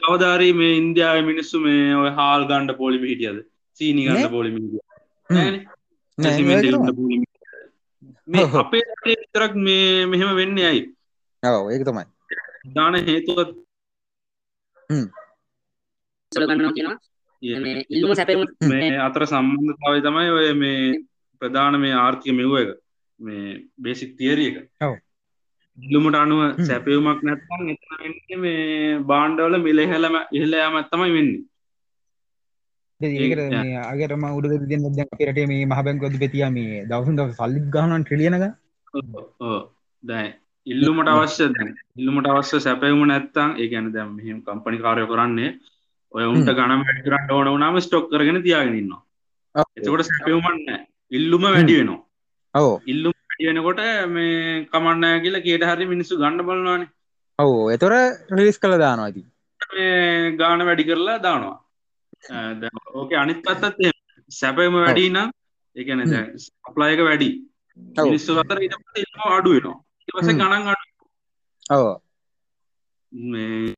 [0.01, 3.39] කවධාරී මේ ඉන්දියාව මිනිස්සු මේ ඔය හාල් ගණ්ඩ පොලිමි හිටියද
[3.79, 4.31] සීනි ගන්න?
[4.31, 4.81] පොලිමි මේ.
[8.63, 10.83] අපේ රටේ විතරක් මේ මෙහෙම වෙන්න ඇයි?
[11.43, 12.05] ඔව ඒක තමයි.
[12.77, 13.51] දාන හේතුවත්
[19.07, 20.83] අතර සම්බන්ධතාවය තමයි ඔය මේ
[21.41, 22.71] ප්‍රධාන මේ ආර්ථික මෙව්ව එක.
[23.21, 23.45] මේ
[23.79, 24.59] බේසික් තිේරිය එක.
[25.79, 26.65] ඉල්ලුමට අනුව හ්ම්.
[26.65, 31.41] සැපයුමක් නැත්තන් එතන මේ බාණ්ඩවල මිලහෙලම ඉහලයාම ඇත්තමයි වෙන්නේ.
[33.01, 37.17] ඒකට ඒ- මේ අගේටම උඩ දෙන්න දැන් අපේ රටේ මේ මහ බැංකුවද පෙතිය මේ දවසුන්
[37.17, 38.55] දවස සල්ලි ගහනවා ට්‍රිලියන ගන්න
[39.41, 39.61] ඕ
[40.05, 40.27] දැ
[40.67, 41.47] ඉල්ලුමට අවශ්‍ය
[41.97, 45.51] ඉල්ලුමට අවශ්‍ය සැපයුම නැත්තං ඒ ගැන දැම් මෙහම කම්පනි කාරය කරන්නේ
[46.15, 50.61] ඔය උන්ට ගනම වැඩිරට ඕන වනාම ස්ටොක් කරගෙන තියාගෙනන්නවා එතකොට සැපයුමන්න
[51.13, 52.01] ඉල්ලුම වැඩි වෙනවා.
[52.55, 52.71] ඔව්.
[52.93, 53.15] ඉල්ලුම්
[53.47, 53.81] වෙනකොට
[54.15, 56.83] මේ කමන්නෑ කියලා කේට හරි මිනිස්සු ගන්න බලවාන
[57.39, 57.55] ඔව්.
[57.75, 57.95] එතොර
[58.37, 59.23] රිලිස් කළ දානවා ඇති
[60.41, 61.59] ගාන වැඩි කරලා දානවා.
[62.99, 63.81] ඕක අනිත් පත්තත්.
[64.31, 65.29] සැපයම වැඩි නම්
[65.77, 66.01] එකන
[66.45, 67.31] සප්ලායක වැඩි.
[68.07, 68.75] මිනිස්සු අතර ඉට
[69.37, 69.79] අඩු වෙනවා.
[70.09, 70.29] ඉවස.
[70.41, 70.87] ගණන් අඩු.
[71.77, 71.87] ඔව.
[73.13, 73.75] මේ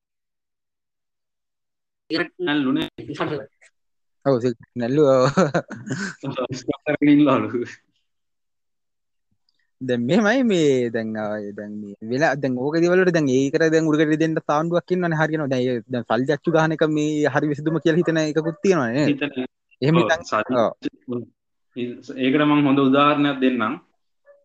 [2.46, 2.88] නැල්ලුනේ
[4.24, 4.34] ඔව
[4.80, 5.02] නැල්ලු
[7.26, 7.64] ලාලු
[9.80, 11.12] දැ මෙමයි මේ දැන්
[11.58, 15.62] දැන් මේ වෙලා දැන් ඕක දිවලට දැන් ඒකර දැන් උඩකට දෙන්න තාන්ඩුවක් කින්න හරින දැ
[15.88, 19.06] දැන් සල්ජච්චු ගහනක මේ හරි විසිදුම කියල හිතන එකකුත් තියෙනවා නේ
[19.82, 21.26] එහෙම සල්ලි-.
[22.16, 23.74] ඒකට මං හොඳ උදාහරණයක් දෙන්නම්.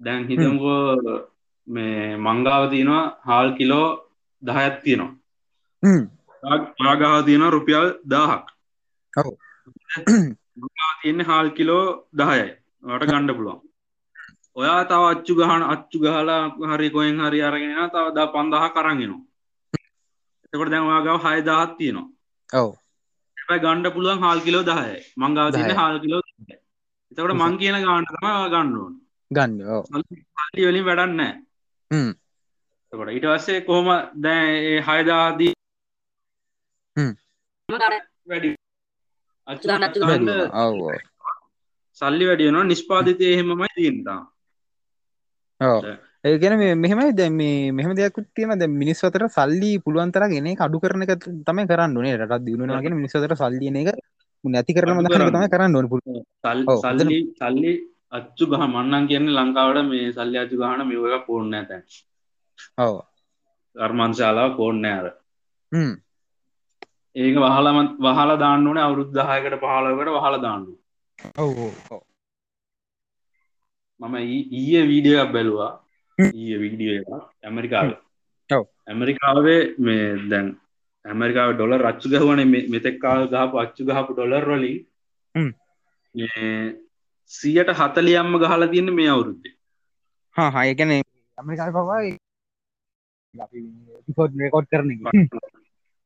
[0.02, 1.16] දැන් හිතමුකෝ
[1.68, 3.88] මේ මංගාව තියෙනවා හාල් කිලෝ
[4.44, 5.14] දහයත් තියෙනවා.
[5.84, 6.04] හ්ම්.
[6.86, 8.46] ආගාව තියෙනවා රුපියල් දාහක්
[9.14, 9.34] ඔව්.
[11.02, 12.48] තියන්න හාල් කිලෝ දහයයි.
[12.84, 13.62] වට ගණ්ඩ පුළුවන්.
[14.56, 19.22] ඔයා තව අච්චු ගහන අච්චු ගහලා හරි කොයෙන් හරි අරගෙන තව දා පන්දහ කරගෙනවා
[20.46, 22.08] එතකොට දැන් වාගාව හය දහත් තියෙනවා.
[22.50, 22.70] ඔව්.
[23.38, 25.80] හැබැයි ගණ්ඩ පුළුවන් හාල් කිලෝ දහය මංගාව තියන්න දහයයි.
[25.82, 26.22] හාල් කිලෝ
[27.12, 28.96] එතකොට මං කියන ගාන්ටම ගණ්ඩුවන්
[29.32, 29.56] ගන්න
[30.66, 31.22] වලින් වැඩන්න
[31.92, 32.12] හ්ම්.
[32.94, 33.90] කොට ඊට වස්සේ කොහොම
[34.24, 35.54] දැන් ඒ හයදාදී
[38.30, 38.57] වැඩි
[42.02, 44.20] සල්ලි වැඩියනවා නිස්පාධිතය එහෙමමයි තියන්තා
[45.62, 45.82] ඔව්.
[46.24, 51.06] ඒගෙන මෙහමයි දැ මේ මෙහම දෙයක්කුත් තියෙන දැ මිනිස් අතර සල්ලි පුළුවන්තර ගෙන අඩු කරන
[51.06, 51.14] එක
[51.48, 53.90] තමයි කරන්න නේ රට දියුණවාගෙන මිනිස්සතර සල්ලියන එක
[54.44, 55.36] නැති කරන අඩු දහන කරන්න.
[55.36, 55.88] තමයි කරන්න ඕන
[56.84, 57.72] සල්ලි සල්ලි
[58.12, 61.84] අච්චු ගහ මන්නන් කියන්න ලංකාවට මේ සල්ලි අච්චු ගහන මෙව එක පෝර්ණ ඇතැන්
[62.80, 62.96] ඔව.
[63.76, 65.08] කර්මංශාලාව පෝර්ණ ඇර
[65.72, 65.94] හ්ම්
[67.18, 70.74] ඒක වහලම වහල දාන්න ඕන අවුරුද්ධහයකට පහලකට වහල දාන්නු
[74.00, 75.72] මම ඊයේ වීඩියක් බැලවා.
[76.18, 76.98] ඊය වීඩිය
[77.44, 77.90] ඇමරිකාව.
[78.88, 80.48] ඇමරිකාවේ මේ දැන්
[81.06, 82.42] ඇමරිකාව ඩොල රච්චු ගහවන
[82.74, 84.78] මෙතෙක්කාල් ගහපු අච්චු ගහපු ඩොලර් වලින්.
[87.32, 89.54] සියට හතලියම්ම ගහලා තියන්න මේ අවුරුද්දේ.
[90.36, 90.92] හා හයකැන
[91.38, 92.02] ඇමරිකාල් පවා
[94.42, 94.90] රෙකෝඩ් කරන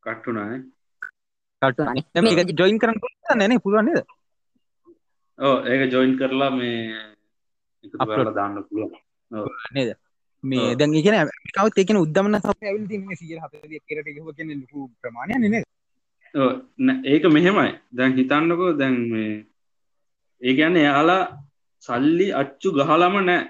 [0.03, 0.61] කට්ටුනාය
[1.61, 2.97] ජොයින් කරන්න
[3.37, 3.99] නැන පුළුවන්ද
[5.39, 6.77] ඕ ඒක ජොයින් කරලා මේ
[8.35, 8.93] දාන්න පුළුවන්.
[9.71, 9.89] නේද?
[10.43, 10.75] මේ.
[10.75, 11.17] දැන් කියන
[11.55, 13.53] කවත් එකන උද්දමන ස ඇවිල් තින්නේ සිය හත
[13.85, 15.63] කරට කියන ලකු ප්‍රමාණය නේ
[16.33, 17.71] ඔව්, නෑ, ඒක මෙහෙමයි.
[17.91, 19.31] දැන් හිතන්නකෝ දැන් මේ
[20.41, 21.23] ඒ ගැන්න එයාලා
[21.83, 23.43] සල්ලි අච්චු ගහලම නෑ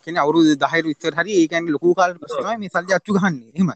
[0.00, 0.04] ඔව්.
[0.04, 2.12] කෙන අවුරු දහර විතර හරි ඒකැන් ලොකු කාල
[2.58, 3.70] මේ සල්ලි අච්චු ගන්නේ හෙම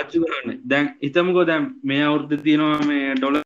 [0.00, 3.36] අච්චු ගන්න දැන් හිතමකෝ දැන් මේ අවුද්ධ තියෙනවා මේ ඩොල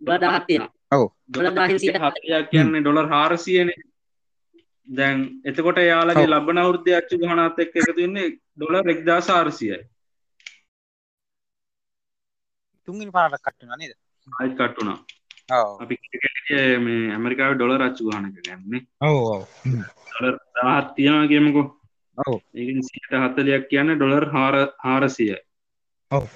[0.00, 0.72] දහත් තියෙනවා.
[0.92, 1.06] ඔව්.
[1.28, 3.70] ඩොලර් 1000 සියයට හතයක් කියන්නේ ඩොලර් හාරසියන.
[4.88, 6.26] දැන් එතකොට යාලගේ.
[6.26, 9.80] ලබන අවුද්ධ අච්චු ගහනත් එක් එක තින්නේ ඩොලර් එක්දා සාරසියයි
[12.88, 13.92] තුන්ගනි පාරක් කට්ටුන නේද?
[14.28, 14.98] අයිත් කට්ටුනා
[15.58, 15.82] ඔව්.
[15.82, 15.94] අපි
[16.84, 18.86] මේ ඇමරිකාව ඩොලර් අච්චු ගහනක ගන්නේ.
[19.00, 19.42] ඔව් ඔව්.
[20.06, 21.66] ඩොලර් දහත් තියෙනවා කියමුකෝ.
[22.18, 22.38] ඔව්.
[22.88, 25.36] සිට හත්තලයක් කියන්න ඩොලර් හාර හාරසිය.
[26.10, 26.28] ඔව්.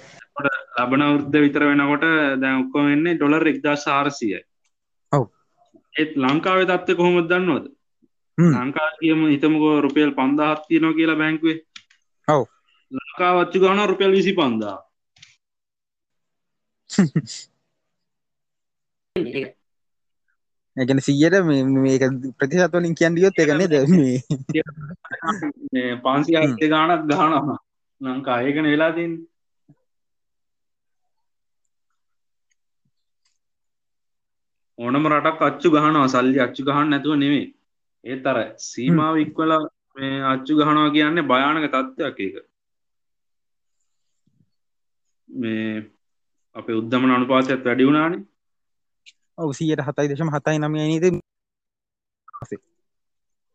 [0.77, 2.05] ලබන වෘද්ධ විතර වෙනකොට
[2.41, 4.41] දැන් ඔක්කොම වෙන්නේ ඩොලර් එක්දා සාරසියයි
[5.11, 5.29] ඔව්.
[5.95, 7.65] ඒත් ලංකාවේ තත්ත්ව කොහොමද දන්නවද?
[8.37, 8.51] හ්ම්.
[8.55, 11.59] ලංකා කියම හිතමකෝ රුපියල් පන්දාහත් තියනවා කියලා බැංකුවේ.
[12.27, 12.43] ඔව්.
[12.91, 14.77] ලංකාවච්චු ගාන රුපියල් විසි පන්දා
[20.77, 21.35] ඒගැන සීයට
[21.77, 22.03] මේක
[22.37, 23.75] ප්‍රතිශත්වලින් කියන්ඩියොත් එකනේ ද
[25.73, 27.57] මේ පන්සි අයිත ගානක් ගානවා
[28.01, 29.13] ලංකා ඒකන වෙලා තින්
[34.79, 37.47] ඕනම රටක් අච්චු ගහනවා සල්ලි අච්චු ගහන්න නැතුව නෙවේ
[38.03, 39.51] ඒත් අර සීමාව ඉක්වල
[39.95, 42.35] මේ අච්චු ගහනවා කියන්නේ භයානක තත්ත්වයක් ඒක
[45.29, 45.69] මේ
[46.55, 48.23] අපේ උද්ධමන අනුපාතයත් වැඩි වුණානේ
[49.37, 51.05] ඔව සීයට හතයි දශම හතයි නමය නීද?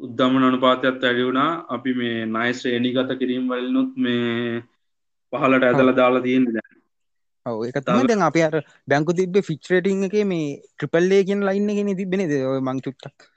[0.01, 1.53] උද්ධමන අනුපාතයත් වැඩි වුණා.
[1.69, 4.63] අපි මේ නයි ශ්‍රේණිගත කිරීම් වලනුත් මේ
[5.33, 6.71] පහලට ඇතල දාලා තියෙන දැන්.
[7.47, 8.57] ඔව එක තම දැන් අප අර
[8.89, 13.29] බැංකු තිබ ෆික්්‍රේටිං එක මේ ට්‍රිපල්ලේ කියෙන් ලයින්න ගෙන තිබෙනද මං චුට්ටක්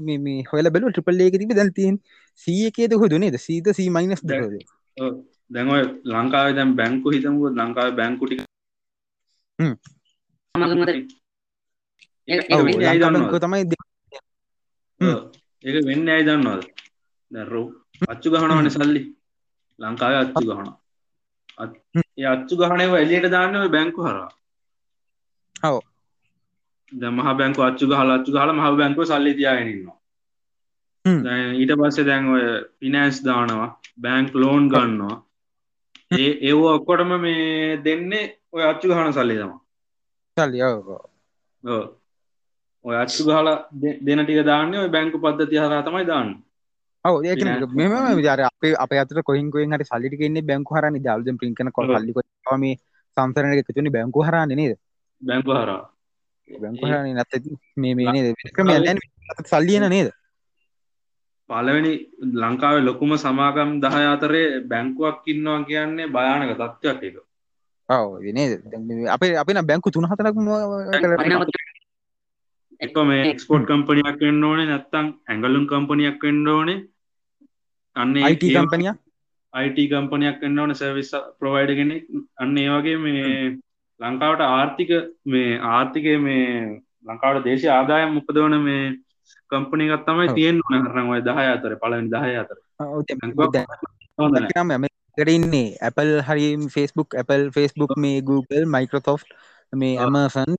[0.00, 2.00] මේ හොල බැලු ට්‍රිපල්ලේ එක තිබ දැන්තියෙන්
[2.40, 4.56] සිය එකේද හොදුනේද සීත සී මයිනස් දහද
[5.50, 5.72] දැන්ව
[6.12, 8.36] ලංකාව දැම් බැංකු හිතමුව ලංකාව බැංකුටි
[13.42, 13.62] තමයි
[15.64, 16.62] ඒක වෙන්න ඇයි දන්නවාද?
[17.30, 17.66] දැරෝ
[18.08, 19.02] අච්චු ගහනවන සල්ලි.
[19.78, 20.68] ලංකාව අච්චු ගහන
[22.32, 24.30] අච්චු ගහනව එලියට දාන්නව බැංකු හරා
[25.62, 25.76] හව
[26.92, 29.96] ද මහ බැංකු අච්චු ගහල අච්චු ගහල මහ බැංකුව සල්ලි තියාගෙනන්නවා
[31.54, 32.44] ඊට පස්සේ දැන් ඔය
[32.78, 35.16] පිනෑන්ස් දානවා බැංක් ලෝන් ගන්නවා.
[36.10, 39.52] ඒ ඒෝ ඔක්කොටම මේ දෙන්නේ ඔය අච්චු ගහන සල්ලි තම
[40.36, 40.58] සල්ලි
[42.86, 43.48] ඔය අච්චු ගහල
[44.06, 46.28] දෙන ටික දාන්න ඔය බැංකු පද්ධති හර තමයි දාන්න.
[47.04, 47.34] ඔව ඒ
[47.80, 52.64] මෙම විචාර අපේ අප අතර කොහින්කොෙන් හට සල්ලිටිකන්නේ බැංකු හරන්න දල්ද පින්කන කො ල්ලිම
[53.16, 54.78] සම්සරන එකතුනි බැංකු හරන්න නේද?
[55.22, 55.82] බැංකු හරා
[56.50, 57.32] බැංකු හරන්න නැත
[57.76, 58.70] මේ මේ ක්‍රම
[59.44, 60.08] සල්ලියන නේද?
[61.50, 61.92] පලවෙනි
[62.42, 67.16] ලංකාවේ ලොකුම සමාගම් දහය අතරේ බැංකුවක් ඉන්නවා කියන්නේ භයානක තත්ත්වයක් එක
[67.88, 68.50] ඔව නේද?
[69.08, 70.34] අපේ අපේ බැංකු තුන හතරක්
[72.80, 76.78] එක මේ එක්ස්පෝට් කම්පනයක් වෙන්න ඕනේ නැත්තං ඇඟලුම් කම්පනයක් වෙන්න ඕනේ.
[77.96, 78.92] අන්න අයිට කම්පනිය
[79.54, 82.04] අයිට කම්පනයක් වෙන්න ඕන සර්විස් ප්‍රවයිඩ කෙනෙක්.
[82.36, 83.30] අන්න ඒ වගේ මේ
[84.00, 84.92] ලංකාවට ආර්ථික
[85.26, 86.44] මේ ආර්ථිකය මේ
[87.06, 88.84] ලංකාවට දේශ ආදායම් මොකදවන මේ
[89.50, 92.58] කම්පනිකත් තමයි තියෙන් නරනවයි දහය අතර පලවෙනි දහය අතර.
[95.32, 95.68] ඉන්නේ.
[95.80, 99.18] Apple හරි ෆස්බුක් Apple ෆස්බුක් මේ Google මයිකෝතෝ්
[99.72, 100.52] මේ ඇමසන්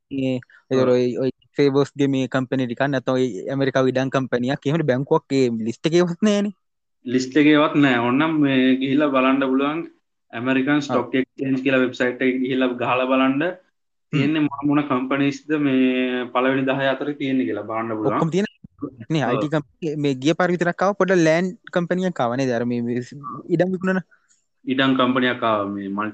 [1.58, 6.50] ෆේබෝස්ගේ මේ කම්පනි ටික නැත ඇමරිකා විඩන් කම්පනියක් කියහට බැංකුවක්ගේ ලිස්ට එකවත් නෑන
[7.06, 9.86] ලිස්ට එකවත් නෑ ඔන්නම් මේ ගිහිල්ල බලන්ඩ පුළුවන්
[10.34, 13.48] ඇමරිකන් ස්ටොක් එක්ස් කියලා වෙබ්සයිට් ගිහිල්ල ගහල බලන්ඩ
[14.14, 18.32] තියෙන්නේ මමුණ කම්පනිස්ද මේ පලවෙනි දහ අතර තියෙන කියලා බාන්න පුළුවන්.
[18.32, 18.48] තියෙන
[19.24, 22.72] අයිටි මේ ගිය පරිවිතරක්කාව පොඩ ලෑන්් කම්පනිය කවනේ දරම
[23.50, 24.02] ඉඩම් විකුණන.
[24.66, 26.10] ඉඩම් කම්පනයක්කාව මේ මල්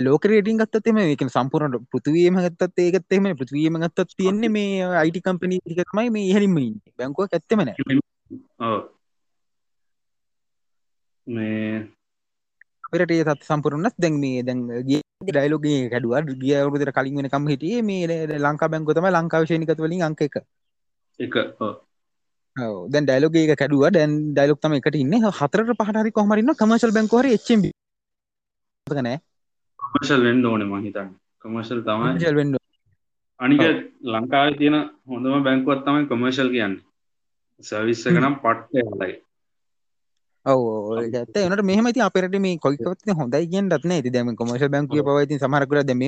[0.00, 6.08] ලෝක රේටින් ගත්තම එක සම්පුරට පෘතිවීම ගත්තත් ඒකත්තෙම පෘතිවීම ගත්තත් තියෙන්නේ මේ අයිටි කම්පනි ටිකමයි
[6.10, 6.56] මේ ඉහලින්ම
[6.98, 7.74] බැංකුව ඇත්තමන
[11.26, 11.88] මේ
[12.90, 16.14] පෙරට තත් සම්පුරනත් දැන් මේ දැන් ගිය ඩයිලෝගේ කැඩුව.
[16.36, 20.36] ගිය අවුරුදර කලින් වෙනකම් හිටියේ මේ ලංකා බැංකොතම ලංකාවශයනිකත වලින් අංක එක.
[21.20, 21.34] එක.
[22.88, 23.84] දැන් ඩයිලෝගේ කැඩුව.
[23.90, 25.14] දැන් ඩයිලොක් තම එකට ඉන්න.
[25.32, 27.68] හතර පහටරි කොහමරන්න කමශල් බැංකවර එච්චම්
[28.86, 29.18] නෑ
[29.88, 31.10] කමර්ශල් වෙන්ඩ ඕන මහිතන්න
[31.44, 32.10] කමර්ශල් තමයි.
[32.20, 32.56] ජල් වෙන්ඩ
[33.40, 33.62] අනික
[34.06, 36.76] ලංකාව තියෙන හොඳම බැංකුවත් තමයි කොමර්ශල් කියන්න.
[37.60, 39.14] සවිස්ස කනම් පට්ට හලයි
[40.46, 40.60] ඔව
[40.94, 45.38] ඇත එනට මෙහම ති අපරට මේ කොයිකවත්න හොඳයි කියෙන් ත්න ඇති දැම කොමර්ශ බැංකුව පවති
[45.38, 46.04] සමහරකර දැම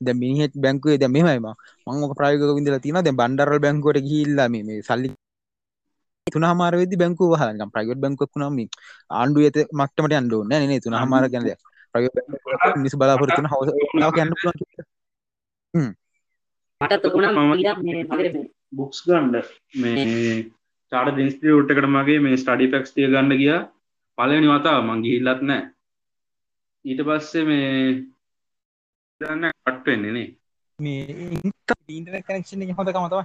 [0.00, 1.48] ද මිනිහෙත් බැංකුවේ ද මෙමයිම
[1.86, 5.08] මංක ප්‍රයෝග විදිල තින ද බන්ඩරල් බැංකුවට හිල්ලම මේ සල්ලි
[6.26, 8.58] තුන හමාරවෙදි බැංකුව හලම් ප්‍රයිවට් බැංකුවක් නම
[9.10, 11.48] ආණ්ඩුව ඇත මක්ටමට අන්ඩුව න තුන හමාර ගැනද
[12.76, 13.68] මිස් බලාපොරතුන හවස
[14.14, 14.32] කියන්න
[18.72, 19.36] බුක්ස් ගන්ඩ
[19.74, 20.34] මේ
[20.92, 23.54] චාට දිස්ටියුට් එකට මගේ මේ ස්ටඩි පැක්ස්තිය ගන්න ගිය.
[24.18, 25.62] පලනි වතාව මංගේ හිල්ලත් නෑ
[26.84, 27.70] ඊට පස්සේ මේ
[29.20, 30.28] දන්න කට්වෙන්නේ නේ.
[30.78, 31.02] මේ
[31.90, 33.20] ඉන්ටර් කනෙක්ෂන් එක හොඳ කමතව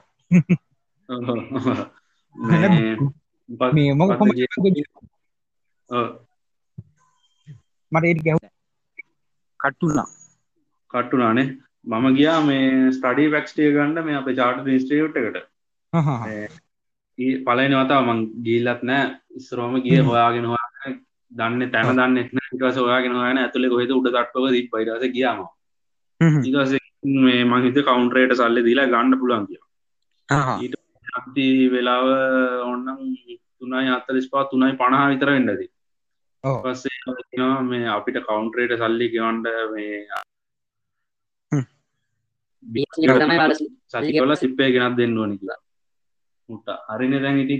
[7.91, 8.39] මට ගැහ
[9.65, 10.08] කට්ටුනා.
[10.93, 11.47] කට්ටුනානේ
[11.88, 15.41] මම ගියා මේ ස්ටඩී පැක්ස්ටිය ගන්න මේ අප චාට ඉස්ට්‍රියුට් එකට.
[17.43, 19.12] පලන වතාව මං ගිල්ලත් නෑ.
[19.36, 20.65] ඉස්රෝම ගිය හොයාගෙන හොයා
[21.32, 22.17] දන්න තැන දන්න
[22.51, 25.41] ටස ඔයාගෙන හයන ඇතුළෙ කොහෙද උඩ තට්ටව දී පයිරස කියාම
[26.43, 26.73] ඉදස
[27.19, 29.62] මේ මහිත කවුන්ටරේට සල්ලි දීලා ගන්න පුළන් කිය
[30.60, 32.08] ඊට වෙලාව
[32.65, 33.01] ඔන්නම්
[33.60, 35.69] තුනයි අත්තලිස් පා තුනයි පණහා විතර වෙන්නදී
[36.46, 40.00] පස්සේ මේ අපිට කවුන්ටරේට සල්ලි කියවන්ට මේ
[43.94, 45.60] සල්ලිකල සිප්පය ගෙනත් දෙන්න ඕනි කියලා.
[46.50, 47.58] මුට හරින දැන් ඉති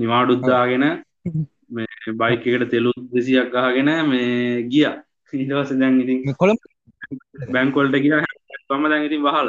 [0.00, 0.84] නිවාඩුද්දාගෙන
[1.70, 4.86] මේ බයික එකට තෙලු දෙසියක් ගහගෙන මේ ගිය.
[5.32, 6.58] ඊටවස දැන් ඉතින් කොළම්
[7.54, 8.14] බැංකොල්ට කිය
[8.68, 9.48] පම දැන් ඉතින් වහල.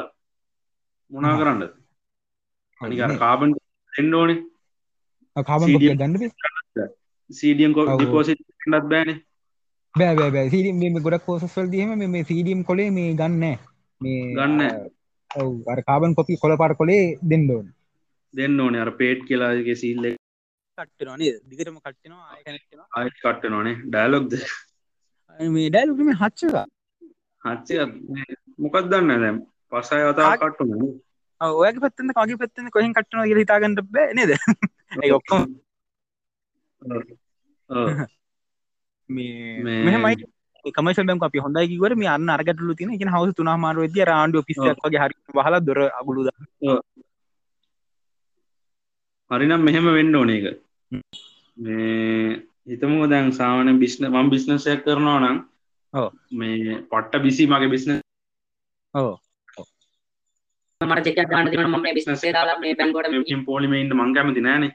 [1.12, 1.64] මොනා කරන්න
[2.82, 3.52] අනිකර කාබන්
[3.94, 4.40] එන්න ඕනේ.
[5.36, 6.16] කාබන් ගන්න
[7.30, 9.14] සීඩියම් කො පෝසිට් ටත් බෑන
[9.96, 13.40] බෑ බෑ සීඩම් මේ ගොඩක් පෝසස්වල් දීම මේ සීඩියම් කොලේ මේ ගන්න
[14.02, 14.62] මේ ගන්න
[15.32, 17.66] ඔව අර කාබන් කොපි කොළ පාර කොලේ දෙන්න ඕන
[18.34, 20.06] දෙන්න ඕනේ අර පේට් කියලාගේ සිල්ල
[20.78, 22.30] කට්ටනනේ දිගටම කට්ටනවා
[22.94, 24.38] ආය කට්ට නොනේ ඩයිලොක්ද
[25.40, 26.68] මේ ඩයිලුකම හච්චලා
[27.44, 27.70] හච්ච
[28.60, 30.74] මොකක් දන්න දැම් පසය අතා කට්ටුන
[31.42, 34.36] ඔයක පත්තන්න කගේ පත්තන කොහෙන් කට්ටන ගේ හිතාගන්නට බෑ නේද
[35.14, 35.48] ඔක්කොම
[39.10, 40.15] මෙමයි
[40.65, 44.45] කමස බැම් අපි හොඳයි කිවර මේ අන්න අරගටලු තින එක හවස තුනා මාර වෙද ආණ්ඩුව
[44.45, 46.30] පිස්සක් වගේ හරි හල දොර අගුලුද
[49.32, 50.45] හරිනම් මෙහෙම වෙන්න ඕන එක
[51.58, 55.38] මේ හිතමු දැන් සාමන බිස්න මම් බිස්නසයක් කරනවා නම්
[56.34, 57.91] මේ පට්ට බිසි මගේ බිස්න
[58.93, 59.13] ඕ
[60.82, 64.74] මට චෙක් ගන්න තිබුණා මම මේ බිස්නස් එක දාලා මේ බැංකුවට පොලිමේන්ට මං කැමති නෑනේ.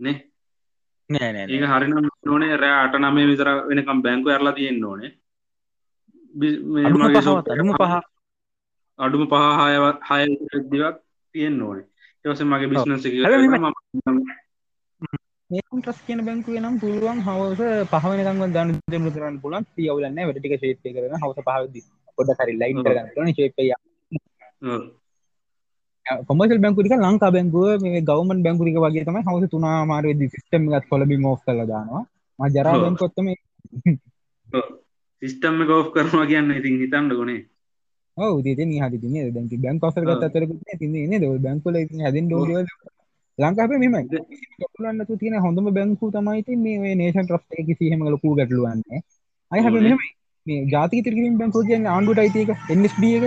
[0.00, 0.16] නේ
[1.10, 1.94] නෑ නෑ ඒක හරිනම්
[2.28, 2.56] ඕනේ.
[2.56, 5.12] රෑ අට නමේ විතර වෙනකම් බැංකු ඇරලා තියෙන්න ඕනේ.
[6.84, 7.94] අඩුම පහ
[8.98, 9.46] අඩුම පහ.
[9.60, 10.20] හයවත් හය
[10.70, 10.96] දිවක්
[11.34, 11.86] තියෙන්න ඕනේ.
[12.24, 13.14] ඊට මගේ බිස්නස් එක
[15.50, 17.60] ටස් කියන බැංකුව නම් පුළුවන් හවස
[17.92, 21.80] පහවනකම දන්න දෙමු කරන්න පුලන් පියවලන්න වැඩටික ශේපය කරන හවස පහවදි
[22.18, 23.66] පොඩ හරි ලයින් කරගන්න ශේපය
[26.26, 31.16] කොමසල් බැංකුරික ලංකා බැංකුව මේ ගවමන් බැංකුරික වගේ තමයි හවස තුනා මාරවෙදදි සිස්ටම් ගත් කොලබි
[31.18, 32.04] මෝස් කල දානවා.
[32.38, 33.26] ම ජරා බැංකොත්තම
[35.22, 37.40] සිිස්ටම්ම කෝ් කරනවා කියන්න ඉතින් හිතන්න ගොනේ
[38.16, 40.44] ඔව ති හදි තින දැක බැංක ස ගත් අතර
[40.78, 42.50] තින්නේ ද බැංකුල හැදින් ඩෝග
[43.38, 43.96] ලංකාප මෙම
[44.74, 49.00] ගලන්නතු තියෙන හොඳම බැංකු තමයිති මේ නේෂන් ්‍රස්ට එක සිහම ලොකු ගැටලුවන්නේ
[49.52, 49.98] අය හැ මෙම
[50.46, 53.24] මේ ජාතික තිරින් බැංකෝ කියන්න ආණ්ඩුට අයිතික එන්ස්බ එක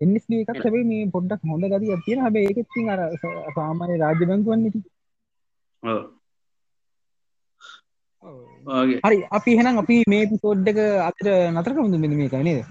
[0.00, 3.00] එන්ස්බ එකක් සැබේ මේ පොඩ්ඩක් හොඳ ගති තියෙන හැබ ඒකත්ති අර
[3.56, 4.80] සාමානය රාජ්‍ය බැංකුවන්නති
[9.02, 12.64] හරි අපි හෙනම් අපි මේ පිසෝඩ්ඩක අතර නතරක මුඳ මෙ මේ කනේද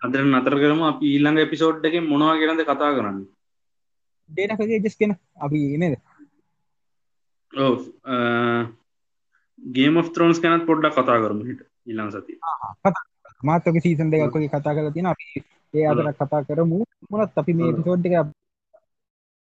[0.00, 0.80] අදර නතර කරම.
[0.84, 3.18] අපි ඊල්ළඟ එපිසෝඩ් එක මොනවා කියනද කතා කරන්න?
[4.30, 5.94] ඩේනකගේ ජස් කෙන අපි නේද?
[9.58, 12.38] ගේම ත්‍රෝන්ස් කැනත් පොඩ්ඩක් කතා කරම හිට ඉල්ලං සති
[13.42, 16.78] මාතක සීසන් දෙකක්ගේ කතා කල තියෙන අපි ඒ අතර කතා කරමු.
[17.10, 18.14] මොනත් අපි මේ පිසෝඩ් එක